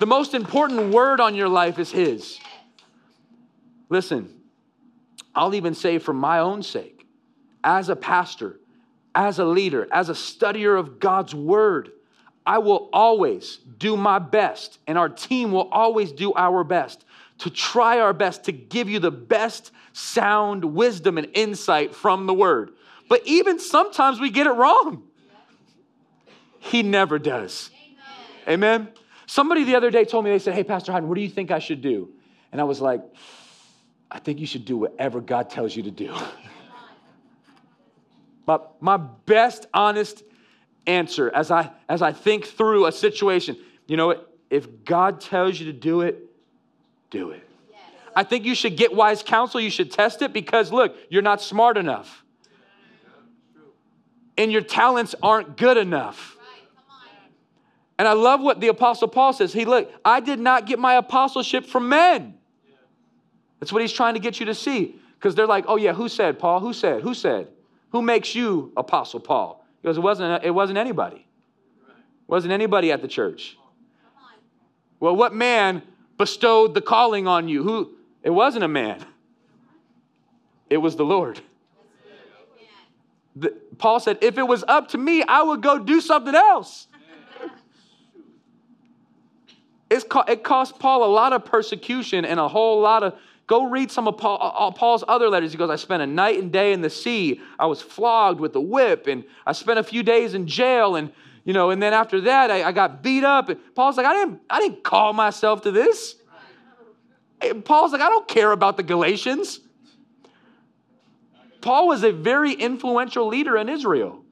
[0.00, 2.40] The most important word on your life is His.
[3.88, 4.34] Listen,
[5.32, 7.06] I'll even say for my own sake,
[7.62, 8.58] as a pastor,
[9.14, 11.92] as a leader, as a studier of God's word,
[12.44, 17.04] I will always do my best, and our team will always do our best
[17.38, 22.34] to try our best to give you the best sound wisdom and insight from the
[22.34, 22.72] word.
[23.08, 25.04] But even sometimes we get it wrong.
[26.64, 27.70] He never does.
[28.48, 28.82] Amen.
[28.84, 28.88] Amen.
[29.26, 31.50] Somebody the other day told me, they said, Hey, Pastor Hyden, what do you think
[31.50, 32.10] I should do?
[32.52, 33.02] And I was like,
[34.10, 36.14] I think you should do whatever God tells you to do.
[38.46, 40.22] my, my best honest
[40.86, 44.30] answer as I as I think through a situation, you know what?
[44.50, 46.30] If God tells you to do it,
[47.10, 47.48] do it.
[48.16, 49.60] I think you should get wise counsel.
[49.60, 52.22] You should test it because, look, you're not smart enough.
[54.36, 56.33] And your talents aren't good enough.
[57.98, 59.52] And I love what the Apostle Paul says.
[59.52, 62.34] He, look, I did not get my apostleship from men.
[63.60, 64.96] That's what he's trying to get you to see.
[65.14, 66.60] Because they're like, oh, yeah, who said, Paul?
[66.60, 67.02] Who said?
[67.02, 67.48] Who said?
[67.90, 69.64] Who makes you Apostle Paul?
[69.80, 71.24] He goes, it wasn't, it wasn't anybody.
[71.86, 73.56] It wasn't anybody at the church.
[74.98, 75.82] Well, what man
[76.18, 77.62] bestowed the calling on you?
[77.62, 77.92] Who?
[78.22, 79.04] It wasn't a man.
[80.68, 81.40] It was the Lord.
[83.36, 86.88] The, Paul said, if it was up to me, I would go do something else.
[89.94, 93.14] It's, it cost Paul a lot of persecution and a whole lot of.
[93.46, 95.52] Go read some of Paul, uh, uh, Paul's other letters.
[95.52, 97.40] He goes, I spent a night and day in the sea.
[97.58, 101.12] I was flogged with a whip, and I spent a few days in jail, and
[101.44, 103.50] you know, and then after that, I, I got beat up.
[103.50, 106.16] And Paul's like, I didn't, I didn't call myself to this.
[107.40, 109.60] And Paul's like, I don't care about the Galatians.
[111.60, 114.23] Paul was a very influential leader in Israel.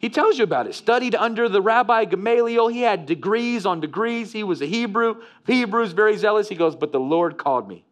[0.00, 0.74] He tells you about it.
[0.74, 2.68] Studied under the Rabbi Gamaliel.
[2.68, 4.32] He had degrees on degrees.
[4.32, 5.22] He was a Hebrew.
[5.46, 6.48] Hebrews very zealous.
[6.48, 7.84] He goes, but the Lord called me.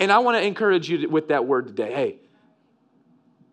[0.00, 1.92] And I want to encourage you with that word today.
[1.92, 2.16] Hey,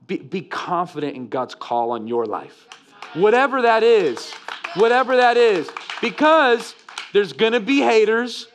[0.07, 2.67] be, be confident in God's call on your life.
[3.13, 4.31] Whatever that is,
[4.75, 5.69] whatever that is,
[6.01, 6.73] because
[7.13, 8.47] there's gonna be haters,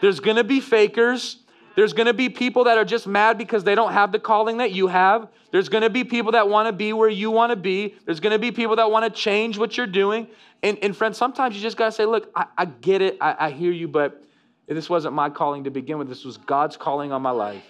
[0.00, 1.38] there's gonna be fakers,
[1.78, 4.72] there's gonna be people that are just mad because they don't have the calling that
[4.72, 5.28] you have.
[5.52, 7.94] There's gonna be people that wanna be where you wanna be.
[8.04, 10.26] There's gonna be people that wanna change what you're doing.
[10.64, 13.50] And, and friends, sometimes you just gotta say, look, I, I get it, I, I
[13.52, 14.20] hear you, but
[14.66, 16.08] this wasn't my calling to begin with.
[16.08, 17.62] This was God's calling on my life.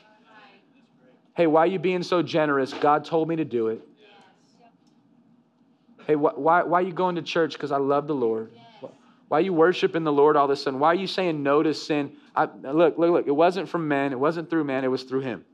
[1.36, 2.72] Hey, why are you being so generous?
[2.72, 3.86] God told me to do it.
[6.06, 7.52] Hey, wh- why, why are you going to church?
[7.52, 8.50] Because I love the Lord.
[9.28, 10.80] Why are you worshiping the Lord all of a sudden?
[10.80, 12.12] Why are you saying no to sin?
[12.34, 13.26] I, look, look, look.
[13.26, 14.12] It wasn't from man.
[14.12, 14.84] It wasn't through man.
[14.84, 15.44] It was through Him.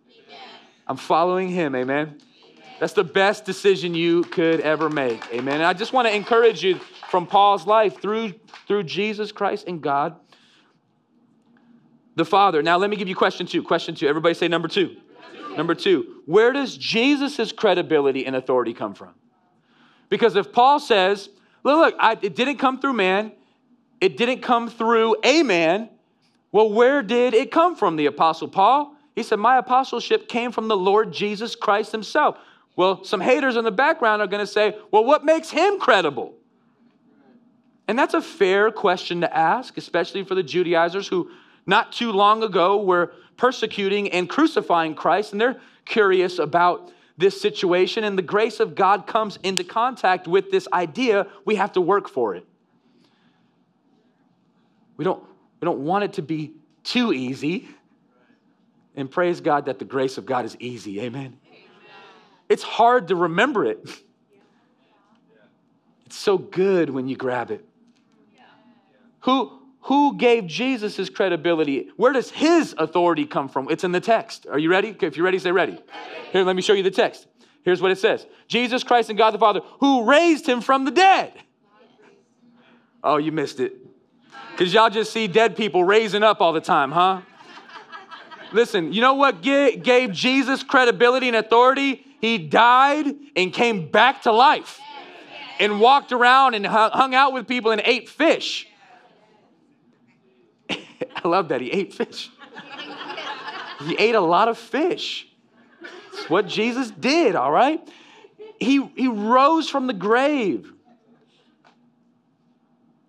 [0.86, 1.74] I'm following Him.
[1.74, 2.18] Amen.
[2.78, 5.22] That's the best decision you could ever make.
[5.32, 5.54] Amen.
[5.54, 6.78] And I just want to encourage you
[7.10, 8.34] from Paul's life through,
[8.66, 10.16] through Jesus Christ and God
[12.16, 12.62] the Father.
[12.62, 13.62] Now, let me give you question two.
[13.62, 14.06] Question two.
[14.06, 14.96] Everybody say number two.
[15.56, 19.14] Number two, where does Jesus' credibility and authority come from?
[20.08, 21.28] Because if Paul says,
[21.62, 23.32] look, look I, it didn't come through man,
[24.00, 25.88] it didn't come through a man,
[26.52, 28.94] well, where did it come from, the Apostle Paul?
[29.14, 32.38] He said, My apostleship came from the Lord Jesus Christ himself.
[32.76, 36.34] Well, some haters in the background are going to say, Well, what makes him credible?
[37.86, 41.30] And that's a fair question to ask, especially for the Judaizers who
[41.66, 48.04] not too long ago were persecuting and crucifying Christ, and they're curious about this situation.
[48.04, 51.26] And the grace of God comes into contact with this idea.
[51.44, 52.46] We have to work for it.
[54.96, 55.22] We don't,
[55.60, 56.52] we don't want it to be
[56.82, 57.68] too easy.
[58.96, 61.00] And praise God that the grace of God is easy.
[61.00, 61.38] Amen.
[62.48, 63.84] It's hard to remember it.
[66.06, 67.64] It's so good when you grab it.
[69.20, 71.88] Who, who gave Jesus his credibility?
[71.96, 73.68] Where does his authority come from?
[73.70, 74.46] It's in the text.
[74.46, 74.94] Are you ready?
[75.00, 75.78] If you're ready, say ready.
[76.30, 77.26] Here, let me show you the text.
[77.64, 80.90] Here's what it says Jesus Christ and God the Father, who raised him from the
[80.90, 81.32] dead.
[83.02, 83.83] Oh, you missed it.
[84.54, 87.22] Because y'all just see dead people raising up all the time, huh?
[88.52, 92.06] Listen, you know what gave Jesus credibility and authority?
[92.20, 94.78] He died and came back to life
[95.58, 98.68] and walked around and hung out with people and ate fish.
[100.70, 101.60] I love that.
[101.60, 102.30] He ate fish.
[103.80, 105.26] he ate a lot of fish.
[106.12, 107.80] It's what Jesus did, all right?
[108.60, 110.72] He, he rose from the grave.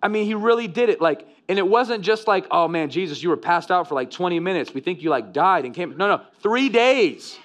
[0.06, 1.00] I mean, he really did it.
[1.00, 4.08] Like, and it wasn't just like, oh man, Jesus, you were passed out for like
[4.08, 4.72] 20 minutes.
[4.72, 5.96] We think you like died and came.
[5.96, 7.36] No, no, three days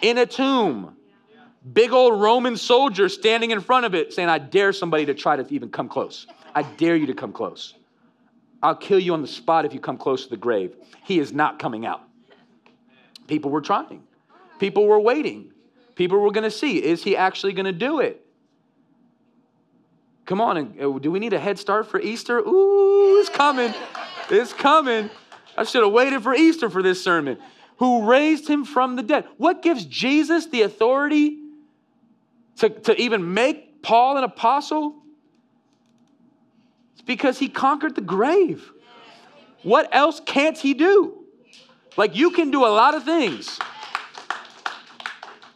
[0.00, 0.94] in a tomb.
[1.72, 5.34] Big old Roman soldier standing in front of it saying, I dare somebody to try
[5.34, 6.28] to even come close.
[6.54, 7.74] I dare you to come close.
[8.62, 10.76] I'll kill you on the spot if you come close to the grave.
[11.02, 12.02] He is not coming out.
[13.26, 14.04] People were trying,
[14.60, 15.50] people were waiting,
[15.96, 18.24] people were going to see is he actually going to do it?
[20.30, 22.38] Come on, uh, do we need a head start for Easter?
[22.38, 23.74] Ooh, it's coming.
[24.30, 25.10] It's coming.
[25.58, 27.36] I should have waited for Easter for this sermon.
[27.78, 29.26] Who raised him from the dead?
[29.38, 31.36] What gives Jesus the authority
[32.58, 35.02] to, to even make Paul an apostle?
[36.92, 38.70] It's because he conquered the grave.
[39.64, 41.24] What else can't he do?
[41.96, 43.58] Like you can do a lot of things.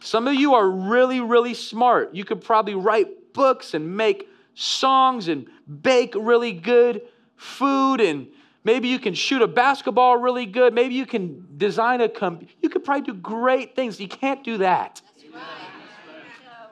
[0.01, 2.13] Some of you are really, really smart.
[2.13, 7.03] You could probably write books and make songs and bake really good
[7.35, 8.27] food and
[8.65, 10.73] Maybe you can shoot a basketball really good.
[10.73, 13.99] Maybe you can design a com- you could probably do great things.
[13.99, 15.03] You can't do that.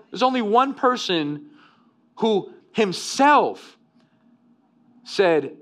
[0.09, 1.51] There's only one person
[2.17, 3.77] who himself
[5.03, 5.55] said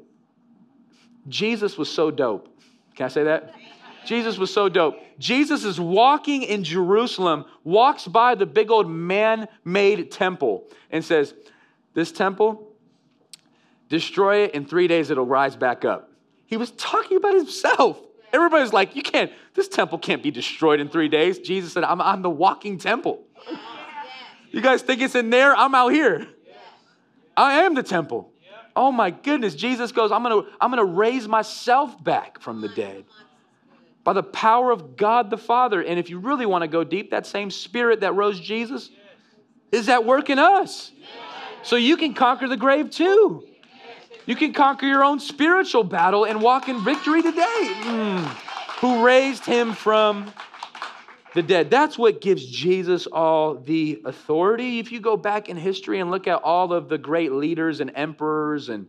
[1.27, 2.47] Jesus was so dope.
[2.95, 3.53] Can I say that?
[4.05, 4.95] Jesus was so dope.
[5.19, 11.33] Jesus is walking in Jerusalem, walks by the big old man made temple, and says,
[11.93, 12.69] This temple,
[13.89, 16.09] destroy it in three days, it'll rise back up.
[16.45, 17.99] He was talking about himself.
[18.33, 21.39] Everybody's like, You can't, this temple can't be destroyed in three days.
[21.39, 23.23] Jesus said, I'm, I'm the walking temple.
[24.51, 25.55] You guys think it's in there?
[25.55, 26.27] I'm out here.
[27.37, 28.31] I am the temple.
[28.75, 29.55] Oh my goodness.
[29.55, 33.05] Jesus goes, I'm gonna, I'm gonna raise myself back from the dead
[34.03, 35.81] by the power of God the Father.
[35.81, 38.89] And if you really want to go deep, that same spirit that rose Jesus
[39.71, 40.91] is at work in us.
[41.63, 43.47] So you can conquer the grave too.
[44.25, 47.71] You can conquer your own spiritual battle and walk in victory today.
[47.83, 48.25] Mm.
[48.79, 50.31] Who raised him from
[51.33, 51.69] the dead.
[51.69, 54.79] That's what gives Jesus all the authority.
[54.79, 57.91] If you go back in history and look at all of the great leaders and
[57.95, 58.87] emperors and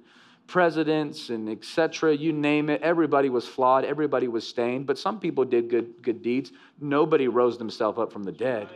[0.48, 5.44] presidents and etc you name it everybody was flawed everybody was stained but some people
[5.44, 8.68] did good good deeds nobody rose themselves up from the dead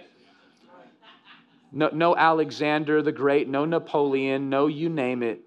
[1.76, 5.42] no, no alexander the great no napoleon no you name it.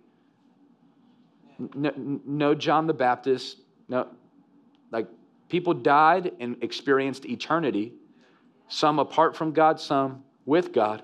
[1.74, 3.58] No, no john the baptist
[3.90, 4.08] no
[4.92, 5.08] like
[5.50, 7.94] people died and experienced eternity
[8.68, 11.02] some apart from god some with god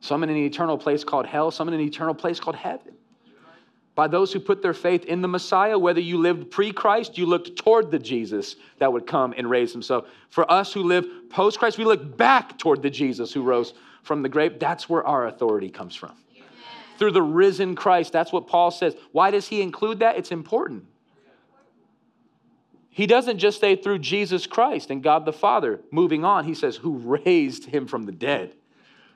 [0.00, 2.94] some in an eternal place called hell some in an eternal place called heaven
[3.94, 5.78] by those who put their faith in the Messiah.
[5.78, 9.72] Whether you lived pre Christ, you looked toward the Jesus that would come and raise
[9.72, 10.06] himself.
[10.30, 14.22] For us who live post Christ, we look back toward the Jesus who rose from
[14.22, 14.58] the grave.
[14.58, 16.12] That's where our authority comes from.
[16.98, 18.12] Through the risen Christ.
[18.12, 18.94] That's what Paul says.
[19.12, 20.16] Why does he include that?
[20.16, 20.86] It's important.
[22.90, 25.80] He doesn't just say through Jesus Christ and God the Father.
[25.90, 28.54] Moving on, he says, who raised him from the dead.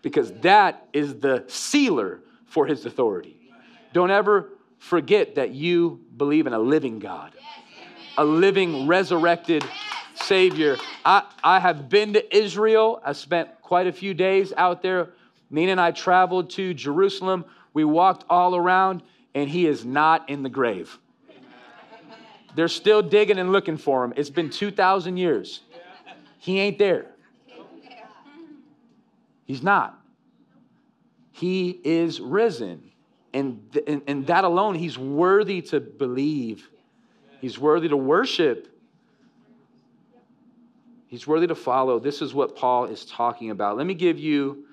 [0.00, 3.36] Because that is the sealer for his authority.
[3.92, 4.50] Don't ever
[4.87, 7.33] forget that you believe in a living God,
[8.16, 9.64] a living, resurrected
[10.14, 10.77] Savior.
[11.05, 13.03] I, I have been to Israel.
[13.05, 15.11] I spent quite a few days out there.
[15.51, 17.44] Nina and I traveled to Jerusalem.
[17.75, 19.03] We walked all around,
[19.35, 20.96] and he is not in the grave.
[22.55, 24.14] They're still digging and looking for him.
[24.16, 25.62] It's been 2,000 years.
[26.38, 27.11] He ain't there.
[29.46, 30.01] He's not.
[31.33, 32.92] He is risen.
[33.37, 36.70] And, and, and that alone, he's worthy to believe.
[37.42, 38.66] He's worthy to worship.
[41.07, 41.99] He's worthy to follow.
[41.99, 43.77] This is what Paul is talking about.
[43.77, 44.64] Let me give you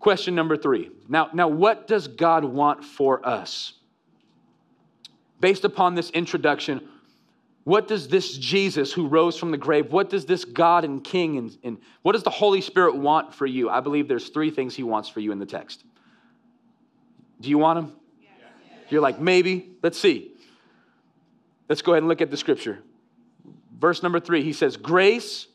[0.00, 0.90] question number three.
[1.08, 3.72] Now, now what does God want for us?
[5.40, 6.86] Based upon this introduction,
[7.64, 11.38] what does this Jesus who rose from the grave, what does this God and King
[11.38, 13.70] and, and what does the Holy Spirit want for you?
[13.70, 15.84] I believe there's three things he wants for you in the text.
[17.40, 17.96] Do you want them?
[18.88, 19.70] You're like, maybe.
[19.82, 20.32] Let's see.
[21.68, 22.78] Let's go ahead and look at the scripture.
[23.76, 25.48] Verse number three, he says, Grace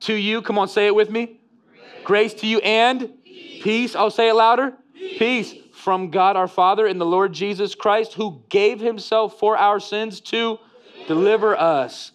[0.00, 0.42] to you.
[0.42, 1.40] Come on, say it with me.
[1.72, 3.62] Grace, Grace to you and peace.
[3.62, 3.96] peace.
[3.96, 4.74] I'll say it louder.
[4.94, 5.18] Peace.
[5.18, 9.80] peace from God our Father and the Lord Jesus Christ, who gave himself for our
[9.80, 10.58] sins to
[11.06, 12.12] deliver us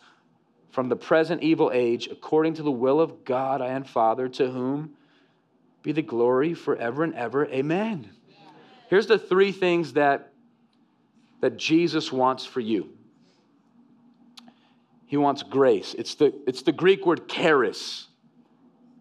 [0.71, 4.91] from the present evil age, according to the will of God and Father, to whom
[5.83, 7.45] be the glory forever and ever.
[7.47, 8.09] Amen.
[8.91, 10.33] Here's the three things that,
[11.39, 12.89] that Jesus wants for you.
[15.05, 15.95] He wants grace.
[15.97, 18.07] It's the, it's the Greek word charis.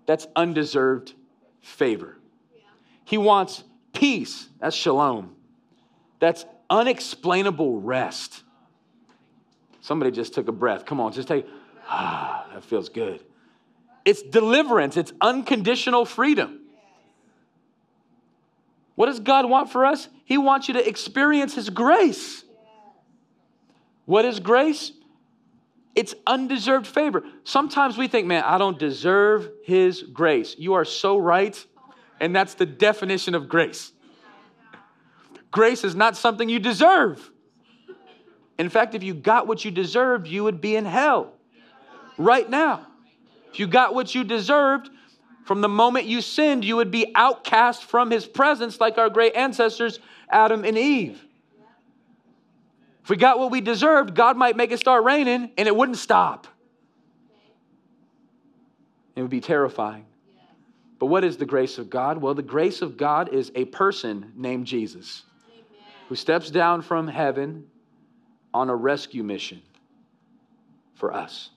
[0.07, 1.15] That's undeserved
[1.61, 2.17] favor.
[3.05, 4.49] He wants peace.
[4.61, 5.35] That's shalom.
[6.21, 8.45] That's unexplainable rest.
[9.81, 10.85] Somebody just took a breath.
[10.87, 11.49] Come on, just take,
[11.89, 13.25] ah, that feels good.
[14.05, 16.60] It's deliverance, it's unconditional freedom.
[19.01, 20.11] What does God want for us?
[20.27, 22.45] He wants you to experience His grace.
[24.05, 24.93] What is grace?
[25.95, 27.25] It's undeserved favor.
[27.45, 30.55] Sometimes we think, man, I don't deserve His grace.
[30.59, 31.57] You are so right,
[32.21, 33.91] and that's the definition of grace.
[35.51, 37.31] Grace is not something you deserve.
[38.59, 41.33] In fact, if you got what you deserved, you would be in hell
[42.19, 42.87] right now.
[43.51, 44.91] If you got what you deserved,
[45.45, 49.35] from the moment you sinned, you would be outcast from his presence like our great
[49.35, 51.25] ancestors, Adam and Eve.
[53.03, 55.99] If we got what we deserved, God might make it start raining and it wouldn't
[55.99, 56.47] stop.
[59.17, 60.07] It would be terrifying.
[60.99, 62.19] But what is the grace of God?
[62.19, 65.23] Well, the grace of God is a person named Jesus
[66.09, 67.67] who steps down from heaven
[68.53, 69.63] on a rescue mission
[70.95, 71.51] for us.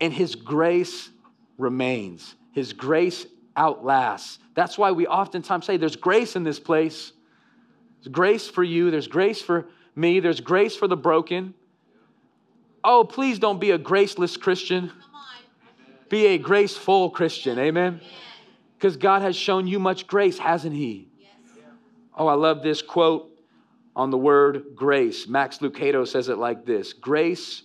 [0.00, 1.10] And His grace
[1.58, 3.26] remains, His grace
[3.56, 4.38] outlasts.
[4.54, 7.12] That's why we oftentimes say there's grace in this place.
[8.00, 11.54] There's grace for you, there's grace for me, there's grace for the broken.
[12.82, 14.92] Oh, please don't be a graceless Christian.
[16.08, 17.58] Be a graceful Christian.
[17.58, 18.00] Amen.
[18.76, 21.08] Because God has shown you much grace, hasn't He?
[22.16, 23.30] Oh, I love this quote
[23.96, 25.26] on the word grace.
[25.26, 27.62] Max Lucado says it like this Grace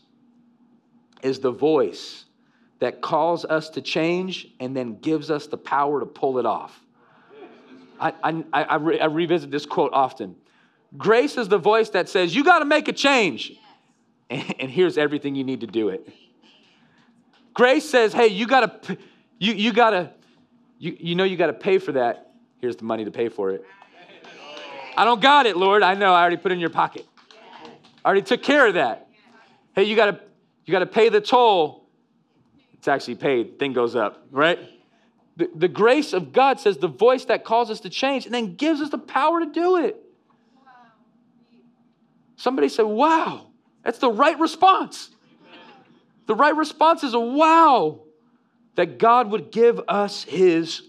[1.21, 2.25] is the voice
[2.79, 6.79] that calls us to change and then gives us the power to pull it off.
[7.99, 10.35] I, I, I, re, I revisit this quote often.
[10.97, 13.53] Grace is the voice that says, You got to make a change.
[14.31, 16.07] And, and here's everything you need to do it.
[17.53, 18.97] Grace says, Hey, you got to,
[19.39, 20.11] you, you got to,
[20.77, 22.31] you, you know you got to pay for that.
[22.61, 23.65] Here's the money to pay for it.
[24.95, 25.81] I don't got it, Lord.
[25.81, 26.13] I know.
[26.13, 27.05] I already put it in your pocket.
[28.03, 29.07] I already took care of that.
[29.73, 30.19] Hey, you got to
[30.65, 31.88] you got to pay the toll.
[32.79, 33.59] It's actually paid.
[33.59, 34.57] Thing goes up, right?
[35.35, 38.55] The, the grace of God says the voice that calls us to change and then
[38.55, 40.01] gives us the power to do it.
[42.37, 43.47] Somebody said, Wow,
[43.83, 45.09] that's the right response.
[46.25, 47.99] The right response is a wow
[48.75, 50.81] that God would give us his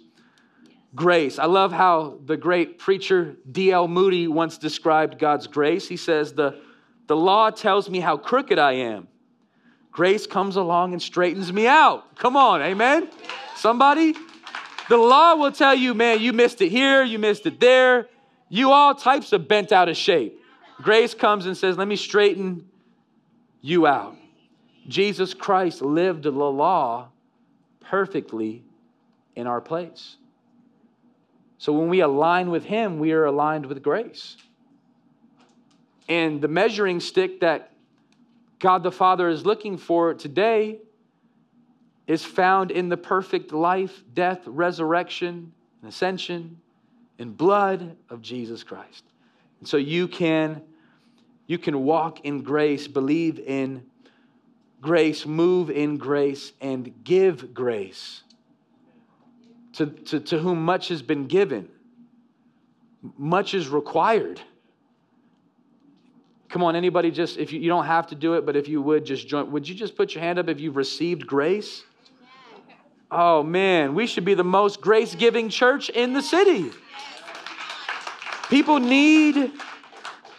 [0.95, 1.41] grace.
[1.41, 3.89] I love how the great preacher D.L.
[3.89, 5.89] Moody once described God's grace.
[5.89, 6.61] He says, the,
[7.09, 9.09] the law tells me how crooked I am.
[9.93, 12.17] Grace comes along and straightens me out.
[12.17, 13.09] Come on, amen?
[13.57, 14.15] Somebody?
[14.89, 18.09] The law will tell you, man, you missed it here, you missed it there.
[18.49, 20.41] You all types of bent out of shape.
[20.83, 22.69] Grace comes and says, let me straighten
[23.61, 24.17] you out.
[24.89, 27.09] Jesus Christ lived the law
[27.81, 28.65] perfectly
[29.37, 30.17] in our place.
[31.59, 34.37] So when we align with Him, we are aligned with grace.
[36.09, 37.73] And the measuring stick that
[38.61, 40.79] God the Father is looking for today
[42.07, 46.61] is found in the perfect life, death, resurrection, and ascension
[47.19, 49.05] and blood of Jesus Christ.
[49.59, 50.63] And so you can
[51.47, 53.85] you can walk in grace, believe in
[54.81, 58.23] grace, move in grace and give grace
[59.73, 61.69] to, to, to whom much has been given,
[63.17, 64.41] much is required.
[66.51, 68.83] Come on, anybody just, if you, you don't have to do it, but if you
[68.83, 71.85] would just join, would you just put your hand up if you've received grace?
[73.11, 76.71] Oh man, we should be the most grace giving church in the city.
[78.49, 79.53] People need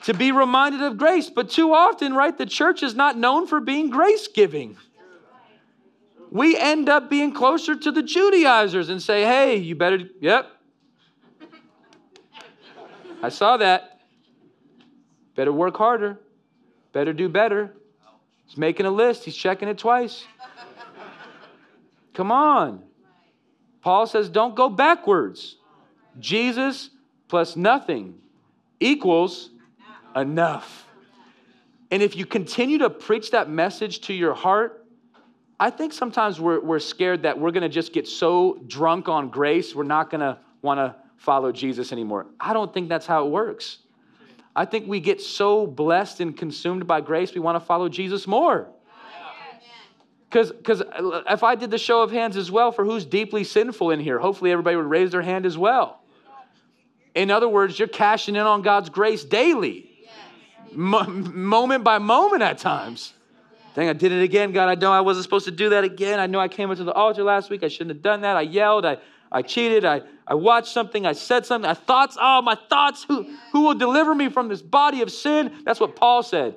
[0.04, 3.60] to be reminded of grace, but too often, right, the church is not known for
[3.60, 4.78] being grace giving
[6.32, 10.50] we end up being closer to the Judaizers and say, hey, you better, yep.
[13.22, 13.91] I saw that.
[15.36, 16.20] Better work harder.
[16.94, 17.74] Better do better.
[18.46, 20.26] He's making a list, he's checking it twice.
[22.14, 22.84] Come on.
[23.82, 25.56] Paul says, don't go backwards.
[26.20, 26.90] Jesus
[27.30, 28.16] plus nothing
[28.80, 29.50] equals
[30.16, 30.86] enough.
[31.90, 34.86] And if you continue to preach that message to your heart,
[35.60, 39.30] I think sometimes we're, we're scared that we're going to just get so drunk on
[39.30, 42.26] grace, we're not going to want to follow Jesus anymore.
[42.40, 43.78] I don't think that's how it works.
[44.56, 48.28] I think we get so blessed and consumed by grace, we want to follow Jesus
[48.28, 48.68] more.
[50.30, 50.82] Because
[51.30, 54.18] if I did the show of hands as well for who's deeply sinful in here,
[54.18, 56.02] hopefully everybody would raise their hand as well.
[57.14, 59.90] In other words, you're cashing in on God's grace daily,
[60.72, 63.14] moment by moment at times.
[63.76, 64.52] Dang, I did it again.
[64.54, 66.20] God, I know I wasn't supposed to do that again.
[66.20, 67.64] I know I came up to the altar last week.
[67.64, 68.36] I shouldn't have done that.
[68.36, 68.86] I yelled.
[68.86, 68.98] I,
[69.32, 69.86] I cheated.
[69.86, 71.06] I, I watched something.
[71.06, 71.70] I said something.
[71.70, 72.18] I thoughts.
[72.20, 73.06] Oh, my thoughts.
[73.06, 75.52] Who, who will deliver me from this body of sin?
[75.64, 76.56] That's what Paul said.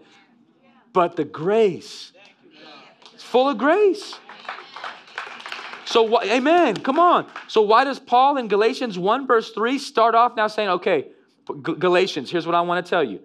[0.93, 2.12] But the grace,
[3.12, 4.18] it's full of grace.
[5.87, 6.77] So, amen.
[6.77, 7.27] Come on.
[7.47, 11.09] So, why does Paul in Galatians 1, verse 3 start off now saying, okay,
[11.62, 13.20] Galatians, here's what I want to tell you.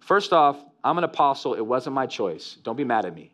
[0.00, 1.54] First off, I'm an apostle.
[1.54, 2.58] It wasn't my choice.
[2.62, 3.31] Don't be mad at me.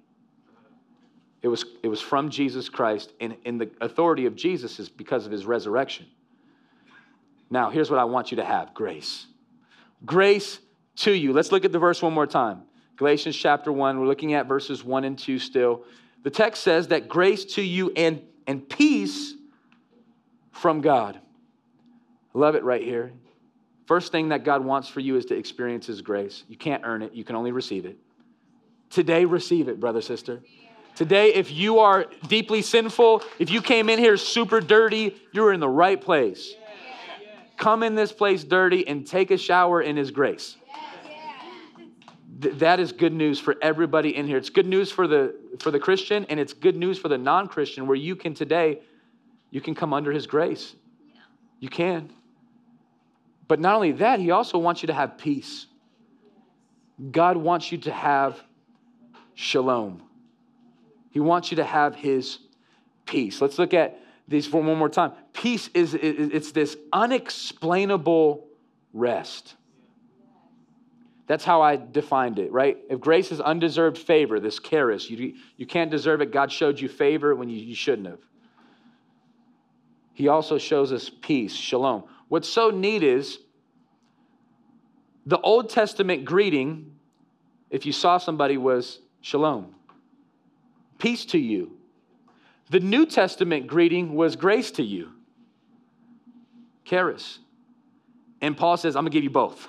[1.42, 5.24] It was, it was from Jesus Christ, and, and the authority of Jesus is because
[5.24, 6.06] of his resurrection.
[7.50, 9.26] Now, here's what I want you to have grace.
[10.04, 10.58] Grace
[10.96, 11.32] to you.
[11.32, 12.62] Let's look at the verse one more time.
[12.96, 15.84] Galatians chapter 1, we're looking at verses 1 and 2 still.
[16.24, 19.34] The text says that grace to you and, and peace
[20.50, 21.20] from God.
[22.34, 23.12] I love it right here.
[23.86, 26.42] First thing that God wants for you is to experience His grace.
[26.48, 27.96] You can't earn it, you can only receive it.
[28.90, 30.40] Today, receive it, brother, sister.
[30.98, 35.60] Today, if you are deeply sinful, if you came in here super dirty, you're in
[35.60, 36.56] the right place.
[37.56, 40.56] Come in this place dirty and take a shower in His grace.
[42.42, 44.38] th- that is good news for everybody in here.
[44.38, 47.86] It's good news for the for the Christian and it's good news for the non-Christian
[47.86, 48.80] where you can today
[49.52, 50.74] you can come under his grace.
[51.60, 52.10] You can.
[53.46, 55.66] But not only that, he also wants you to have peace.
[57.12, 58.42] God wants you to have
[59.36, 60.07] shalom.
[61.10, 62.38] He wants you to have his
[63.06, 63.40] peace.
[63.40, 65.12] Let's look at these for one more time.
[65.32, 68.46] Peace is it's this unexplainable
[68.92, 69.54] rest.
[71.26, 72.78] That's how I defined it, right?
[72.88, 76.32] If grace is undeserved favor, this charis, you, you can't deserve it.
[76.32, 78.20] God showed you favor when you, you shouldn't have.
[80.14, 82.04] He also shows us peace, shalom.
[82.28, 83.38] What's so neat is
[85.26, 86.92] the Old Testament greeting,
[87.68, 89.74] if you saw somebody, was shalom,
[90.98, 91.72] peace to you.
[92.70, 95.10] The New Testament greeting was grace to you,
[96.84, 97.38] charis.
[98.40, 99.66] And Paul says, I'm gonna give you both.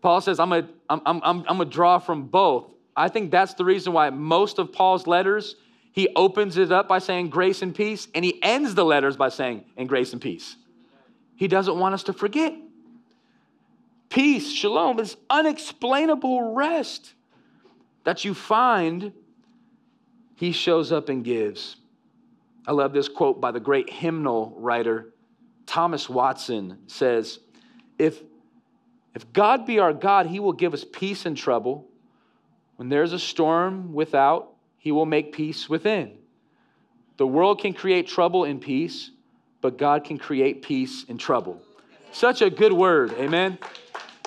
[0.00, 2.66] Paul says, I'm I'm, I'm, I'm, I'm gonna draw from both.
[2.96, 5.56] I think that's the reason why most of Paul's letters,
[5.92, 9.28] he opens it up by saying grace and peace, and he ends the letters by
[9.28, 10.56] saying, and grace and peace.
[11.36, 12.54] He doesn't want us to forget.
[14.10, 17.14] Peace, shalom, this unexplainable rest
[18.04, 19.12] that you find,
[20.42, 21.76] he shows up and gives.
[22.66, 25.14] I love this quote by the great hymnal writer
[25.66, 27.38] Thomas Watson says,
[27.96, 28.20] if
[29.14, 31.86] if God be our God, he will give us peace in trouble.
[32.74, 36.18] When there's a storm without, he will make peace within.
[37.18, 39.12] The world can create trouble in peace,
[39.60, 41.62] but God can create peace in trouble.
[42.10, 43.58] Such a good word, amen?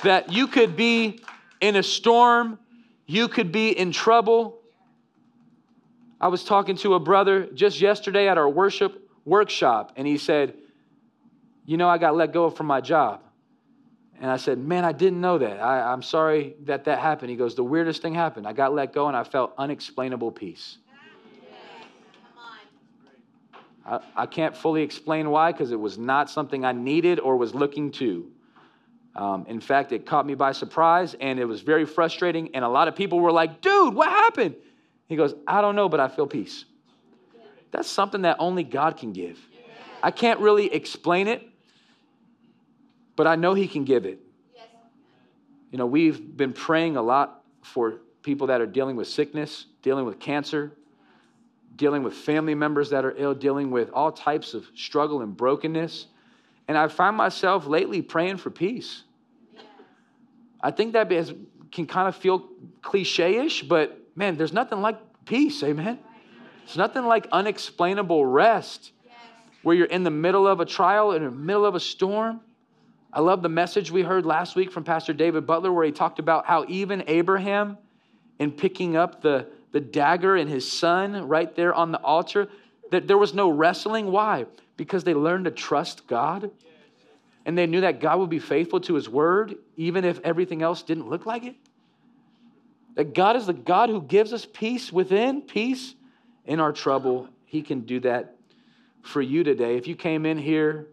[0.06, 1.20] That you could be
[1.60, 2.58] in a storm,
[3.06, 4.62] you could be in trouble.
[6.20, 10.56] I was talking to a brother just yesterday at our worship workshop, and he said,
[11.66, 13.22] You know, I got let go from my job.
[14.22, 15.60] And I said, Man, I didn't know that.
[15.60, 17.30] I, am sorry that that happened.
[17.30, 18.48] He goes, The weirdest thing happened.
[18.48, 20.78] I got let go and I felt unexplainable peace.
[23.86, 27.54] I, I can't fully explain why because it was not something I needed or was
[27.54, 28.32] looking to.
[29.16, 32.56] Um, in fact, it caught me by surprise and it was very frustrating.
[32.56, 34.56] And a lot of people were like, Dude, what happened?
[35.08, 36.66] He goes, I don't know, but I feel peace.
[37.72, 39.40] That's something that only God can give.
[40.02, 41.48] I can't really explain it
[43.16, 44.20] but I know He can give it.
[45.72, 50.06] You know, we've been praying a lot for people that are dealing with sickness, dealing
[50.06, 50.72] with cancer,
[51.76, 56.08] dealing with family members that are ill, dealing with all types of struggle and brokenness.
[56.68, 59.04] And I find myself lately praying for peace.
[60.62, 61.10] I think that
[61.72, 62.48] can kind of feel
[62.82, 66.00] cliche ish, but man, there's nothing like peace, amen?
[66.64, 68.92] It's nothing like unexplainable rest
[69.62, 72.42] where you're in the middle of a trial, in the middle of a storm,
[73.16, 76.20] I love the message we heard last week from Pastor David Butler, where he talked
[76.20, 77.78] about how even Abraham,
[78.40, 82.50] in picking up the, the dagger and his son right there on the altar,
[82.92, 84.12] that there was no wrestling.
[84.12, 84.48] Why?
[84.76, 86.52] Because they learned to trust God.
[87.46, 90.84] And they knew that God would be faithful to his word, even if everything else
[90.84, 91.56] didn't look like it.
[92.96, 95.96] That God is the God who gives us peace within, peace
[96.46, 97.30] in our trouble.
[97.46, 98.36] He can do that
[99.02, 99.78] for you today.
[99.78, 100.88] If you came in here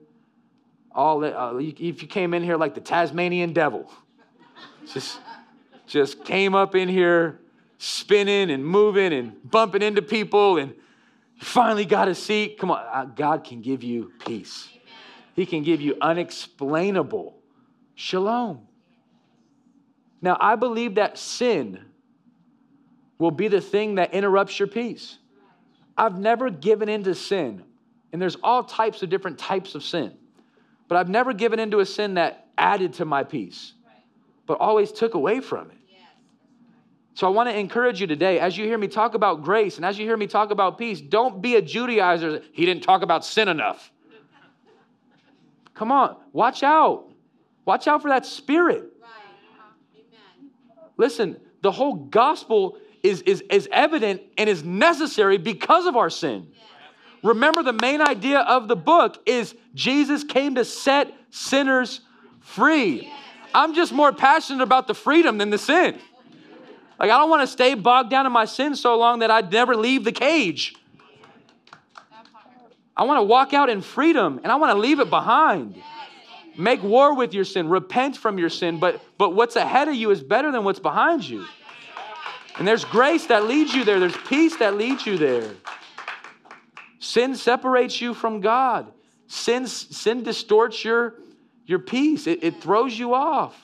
[0.95, 3.91] all uh, if you came in here like the Tasmanian devil,
[4.93, 5.21] just
[5.87, 7.41] just came up in here
[7.79, 10.75] spinning and moving and bumping into people and
[11.39, 12.59] finally got a seat.
[12.59, 14.69] Come on, uh, God can give you peace.
[15.35, 17.39] He can give you unexplainable
[17.95, 18.67] shalom.
[20.21, 21.85] Now, I believe that sin
[23.23, 25.17] will be the thing that interrupts your peace.
[25.97, 27.63] I've never given into sin,
[28.13, 30.13] and there's all types of different types of sin.
[30.89, 33.75] But I've never given into a sin that added to my peace,
[34.45, 35.77] but always took away from it.
[37.15, 39.87] So I want to encourage you today, as you hear me talk about grace and
[39.87, 42.43] as you hear me talk about peace, don't be a Judaizer.
[42.53, 43.93] He didn't talk about sin enough.
[45.75, 47.09] Come on, watch out.
[47.67, 48.85] Watch out for that spirit.
[50.97, 56.49] Listen, the whole gospel is, is, is evident and is necessary because of our sin.
[57.23, 62.01] Remember, the main idea of the book is Jesus came to set sinners
[62.41, 63.11] free.
[63.55, 65.99] I'm just more passionate about the freedom than the sin.
[66.99, 69.51] Like, I don't want to stay bogged down in my sin so long that I'd
[69.53, 70.75] never leave the cage.
[72.97, 75.81] I want to walk out in freedom and I want to leave it behind.
[76.57, 80.11] Make war with your sin, repent from your sin, but, but what's ahead of you
[80.11, 81.47] is better than what's behind you.
[82.59, 85.51] And there's grace that leads you there, there's peace that leads you there.
[86.99, 88.93] Sin separates you from God.
[89.27, 91.15] Sin, sin distorts your,
[91.67, 93.57] your peace, it, it throws you off.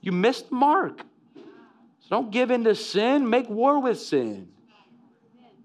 [0.00, 0.98] You missed mark.
[1.36, 4.48] So don't give in to sin, make war with sin.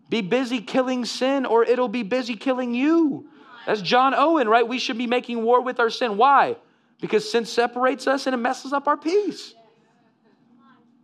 [0.10, 3.28] Be busy killing sin, or it'll be busy killing you.
[3.66, 4.68] That's John Owen, right?
[4.68, 6.18] We should be making war with our sin.
[6.18, 6.56] Why?
[7.02, 9.54] Because sin separates us and it messes up our peace.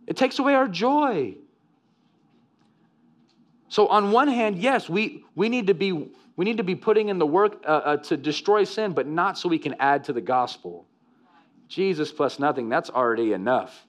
[0.06, 1.36] It takes away our joy.
[3.74, 5.90] So on one hand, yes, we, we need to be
[6.36, 9.36] we need to be putting in the work uh, uh, to destroy sin, but not
[9.36, 10.86] so we can add to the gospel.
[11.66, 13.84] Jesus plus nothing, that's already enough.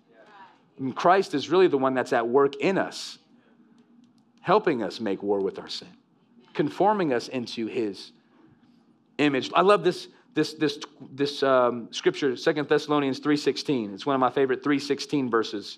[0.80, 3.20] And Christ is really the one that's at work in us,
[4.42, 5.90] helping us make war with our sin,
[6.56, 8.12] conforming us into his
[9.20, 9.52] image.
[9.54, 10.80] I love this, this, this,
[11.12, 13.94] this um, scripture, Second Thessalonians 3.16.
[13.94, 15.78] It's one of my favorite 3.16 verses.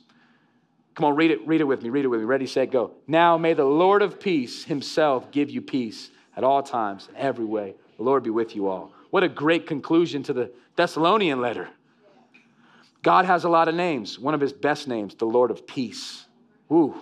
[0.98, 2.26] Come on, read it, read it with me, read it with me.
[2.26, 2.90] Ready, set, go.
[3.06, 7.76] Now may the Lord of peace himself give you peace at all times, every way.
[7.98, 8.92] The Lord be with you all.
[9.12, 11.70] What a great conclusion to the Thessalonian letter.
[13.04, 14.18] God has a lot of names.
[14.18, 16.26] One of his best names, the Lord of peace.
[16.68, 16.96] Woo.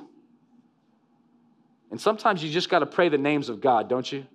[1.89, 4.25] And sometimes you just got to pray the names of God, don't you?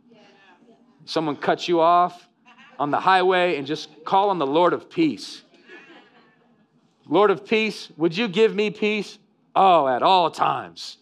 [1.04, 2.30] Someone cuts you off
[2.78, 5.42] on the highway and just call on the Lord of peace.
[7.06, 9.18] Lord of peace, would you give me peace?
[9.54, 10.98] Oh, at all times.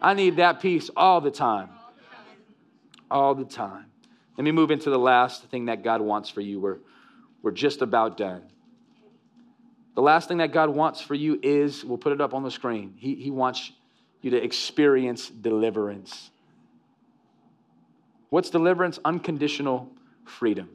[0.00, 1.70] I need that peace all the time.
[3.10, 3.86] All the time.
[4.36, 6.58] Let me move into the last thing that God wants for you.
[6.58, 6.78] We're,
[7.42, 8.42] we're just about done.
[9.94, 12.50] The last thing that God wants for you is, we'll put it up on the
[12.50, 12.94] screen.
[12.96, 13.70] He, he wants
[14.22, 16.30] you to experience deliverance.
[18.30, 18.98] What's deliverance?
[19.04, 19.88] Unconditional
[20.24, 20.68] freedom.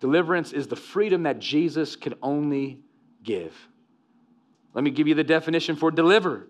[0.00, 2.80] Deliverance is the freedom that Jesus can only
[3.22, 3.54] give.
[4.78, 6.46] Let me give you the definition for deliver.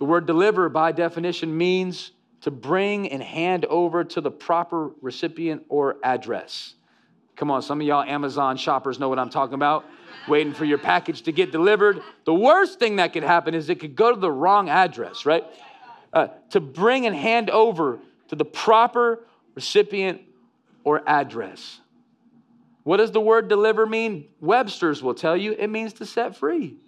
[0.00, 2.10] The word deliver, by definition, means
[2.40, 6.74] to bring and hand over to the proper recipient or address.
[7.36, 9.84] Come on, some of y'all Amazon shoppers know what I'm talking about.
[10.26, 12.02] Waiting for your package to get delivered.
[12.24, 15.44] The worst thing that could happen is it could go to the wrong address, right?
[16.12, 18.00] Uh, to bring and hand over
[18.30, 20.22] to the proper recipient
[20.82, 21.78] or address.
[22.82, 24.26] What does the word deliver mean?
[24.40, 26.78] Webster's will tell you it means to set free.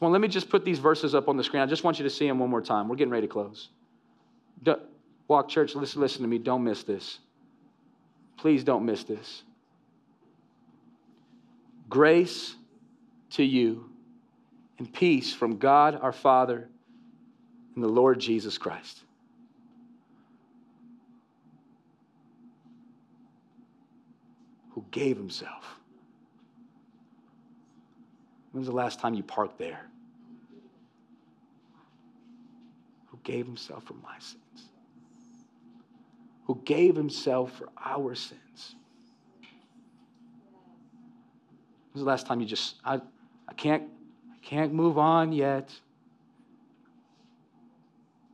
[0.00, 1.62] Well, let me just put these verses up on the screen.
[1.62, 2.88] I just want you to see them one more time.
[2.88, 3.68] We're getting ready to close.
[5.26, 6.38] Walk Church, listen, listen to me.
[6.38, 7.18] Don't miss this.
[8.38, 9.42] Please don't miss this.
[11.88, 12.54] Grace
[13.30, 13.90] to you
[14.78, 16.68] and peace from God our Father
[17.74, 19.02] and the Lord Jesus Christ.
[24.70, 25.77] Who gave himself.
[28.58, 29.86] When's the last time you parked there?
[33.06, 34.42] Who gave himself for my sins?
[36.48, 38.74] who gave himself for our sins.
[41.92, 43.02] When was the last time you just, I,
[43.46, 43.82] I can't,
[44.32, 45.70] I can't move on yet.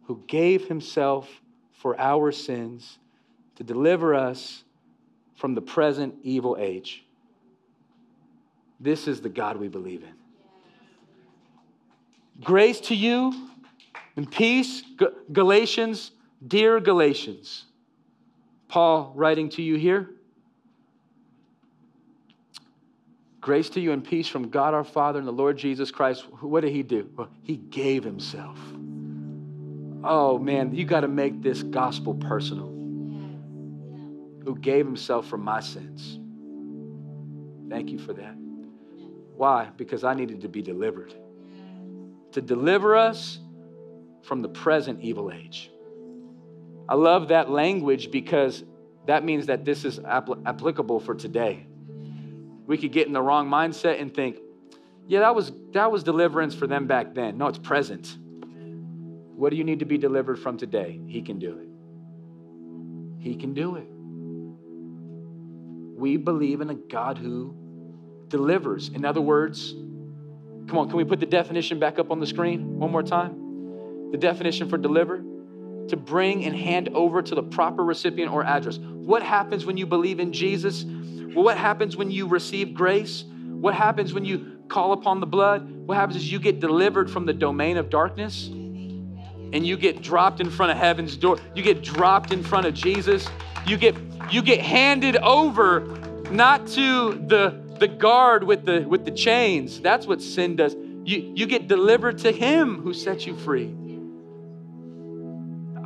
[0.05, 1.29] Who gave himself
[1.73, 2.99] for our sins
[3.57, 4.63] to deliver us
[5.35, 7.04] from the present evil age.
[8.81, 10.13] This is the God we believe in.
[12.43, 13.49] Grace to you
[14.17, 14.83] and peace,
[15.33, 16.11] Galatians,
[16.47, 17.65] dear Galatians.
[18.69, 20.11] Paul writing to you here.
[23.41, 26.25] Grace to you and peace from God our Father and the Lord Jesus Christ.
[26.41, 27.09] What did he do?
[27.15, 28.59] Well, he gave himself.
[30.03, 32.69] Oh man, you got to make this gospel personal.
[34.45, 36.19] Who gave himself for my sins.
[37.71, 38.35] Thank you for that.
[39.37, 39.71] Why?
[39.77, 41.15] Because I needed to be delivered.
[42.33, 43.39] To deliver us
[44.23, 45.71] from the present evil age.
[46.89, 48.65] I love that language because
[49.07, 51.67] that means that this is apl- applicable for today.
[52.67, 54.39] We could get in the wrong mindset and think,
[55.07, 57.37] yeah, that was, that was deliverance for them back then.
[57.37, 58.17] No, it's present.
[59.37, 61.01] What do you need to be delivered from today?
[61.07, 61.69] He can do it.
[63.23, 63.87] He can do it.
[65.99, 67.55] We believe in a God who
[68.35, 68.89] delivers.
[68.89, 69.75] In other words,
[70.67, 74.11] come on, can we put the definition back up on the screen one more time?
[74.11, 75.19] The definition for deliver
[75.89, 78.79] to bring and hand over to the proper recipient or address.
[78.79, 80.85] What happens when you believe in Jesus?
[81.33, 83.23] What happens when you receive grace?
[83.23, 85.71] What happens when you call upon the blood?
[85.87, 90.41] What happens is you get delivered from the domain of darkness and you get dropped
[90.41, 91.39] in front of heaven's door.
[91.55, 93.29] You get dropped in front of Jesus.
[93.65, 93.95] You get
[94.33, 95.87] you get handed over
[96.33, 99.81] not to the the guard with the with the chains.
[99.81, 100.75] That's what sin does.
[101.05, 103.75] You you get delivered to him who sets you free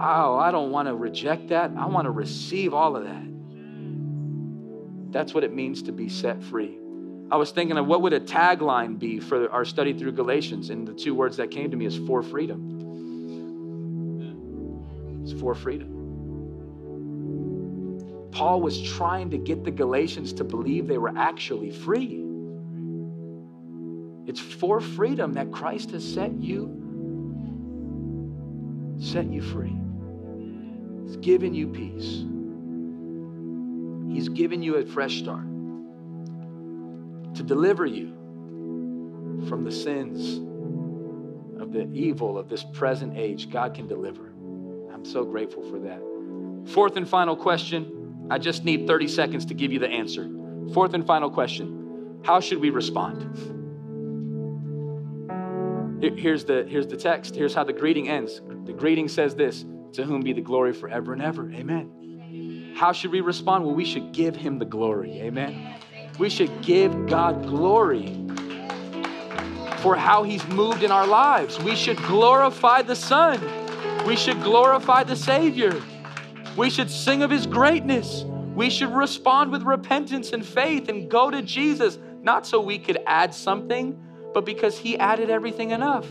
[0.00, 1.72] oh, I don't want to reject that.
[1.76, 3.24] I want to receive all of that.
[5.12, 6.78] That's what it means to be set free.
[7.30, 10.86] I was thinking of what would a tagline be for our study through Galatians, and
[10.86, 12.76] the two words that came to me is for freedom.
[15.22, 15.97] It's for freedom.
[18.30, 22.24] Paul was trying to get the Galatians to believe they were actually free.
[24.26, 26.78] It's for freedom that Christ has set you
[29.00, 29.76] set you free.
[31.06, 32.24] He's given you peace.
[34.12, 35.46] He's given you a fresh start
[37.34, 38.14] to deliver you
[39.48, 40.38] from the sins
[41.60, 43.50] of the evil of this present age.
[43.50, 44.32] God can deliver.
[44.92, 46.02] I'm so grateful for that.
[46.72, 47.97] Fourth and final question.
[48.30, 50.28] I just need 30 seconds to give you the answer.
[50.74, 53.56] Fourth and final question How should we respond?
[56.00, 57.34] Here's the, here's the text.
[57.34, 58.40] Here's how the greeting ends.
[58.64, 59.64] The greeting says this
[59.94, 61.50] To whom be the glory forever and ever.
[61.52, 62.74] Amen.
[62.76, 63.64] How should we respond?
[63.64, 65.20] Well, we should give him the glory.
[65.22, 65.74] Amen.
[66.18, 68.24] We should give God glory
[69.78, 71.58] for how he's moved in our lives.
[71.58, 73.40] We should glorify the Son.
[74.06, 75.80] We should glorify the Savior.
[76.58, 78.24] We should sing of his greatness.
[78.54, 82.98] We should respond with repentance and faith and go to Jesus, not so we could
[83.06, 83.98] add something
[84.34, 86.06] but because he added everything enough.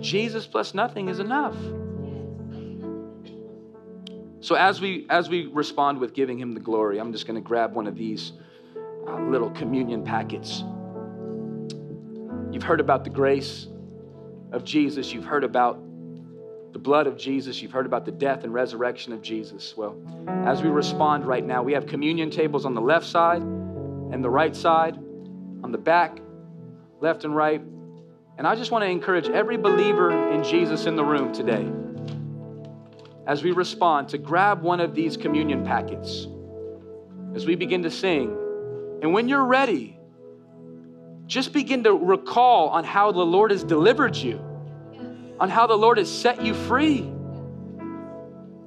[0.00, 1.56] Jesus plus nothing is enough.
[4.40, 7.46] So as we as we respond with giving him the glory, I'm just going to
[7.46, 8.32] grab one of these
[9.08, 10.64] uh, little communion packets.
[12.50, 13.68] You've heard about the grace
[14.50, 15.78] of Jesus, you've heard about
[16.72, 19.76] the blood of Jesus, you've heard about the death and resurrection of Jesus.
[19.76, 19.96] Well,
[20.46, 24.30] as we respond right now, we have communion tables on the left side and the
[24.30, 24.96] right side,
[25.62, 26.18] on the back
[27.00, 27.60] left and right.
[28.38, 31.70] And I just want to encourage every believer in Jesus in the room today,
[33.26, 36.26] as we respond, to grab one of these communion packets
[37.34, 38.36] as we begin to sing.
[39.02, 39.98] And when you're ready,
[41.26, 44.40] just begin to recall on how the Lord has delivered you,
[45.40, 47.00] on how the Lord has set you free.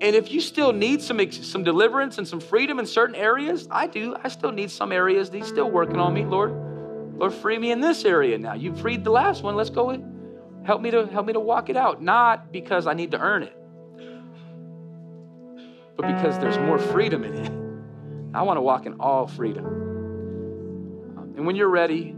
[0.02, 3.88] And if you still need some, some deliverance and some freedom in certain areas, I
[3.88, 4.16] do.
[4.22, 5.30] I still need some areas.
[5.30, 6.54] He's still working on me, Lord.
[7.18, 8.54] Lord, free me in this area now.
[8.54, 9.56] You freed the last one.
[9.56, 9.98] Let's go.
[10.66, 12.02] Help me to help me to walk it out.
[12.02, 13.56] Not because I need to earn it,
[15.96, 17.52] but because there's more freedom in it.
[18.36, 19.66] I want to walk in all freedom.
[21.38, 22.15] And when you're ready,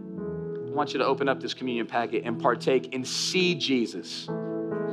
[0.78, 4.30] want you to open up this communion packet and partake and see Jesus.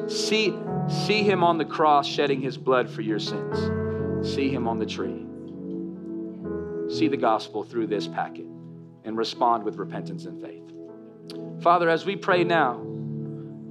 [0.09, 0.55] See,
[0.89, 3.59] see him on the cross shedding his blood for your sins.
[4.27, 5.27] See him on the tree.
[6.97, 8.47] See the gospel through this packet
[9.05, 11.63] and respond with repentance and faith.
[11.63, 12.83] Father, as we pray now,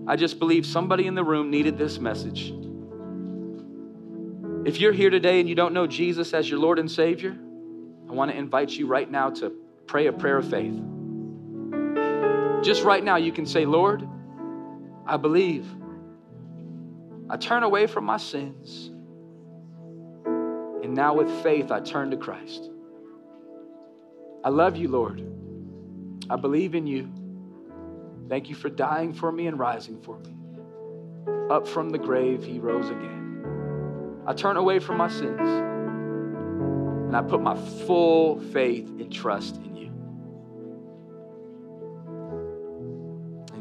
[0.06, 2.54] I just believe somebody in the room needed this message.
[4.66, 7.36] If you're here today and you don't know Jesus as your Lord and Savior,
[8.08, 9.52] I want to invite you right now to
[9.88, 10.80] pray a prayer of faith.
[12.64, 14.08] Just right now, you can say, Lord,
[15.06, 15.68] I believe.
[17.30, 18.90] I turn away from my sins.
[20.26, 22.70] And now with faith, I turn to Christ.
[24.46, 25.22] I love you, Lord.
[26.30, 27.12] I believe in you.
[28.30, 30.36] Thank you for dying for me and rising for me.
[31.50, 34.24] Up from the grave, he rose again.
[34.26, 37.56] I turn away from my sins and I put my
[37.86, 39.73] full faith and trust in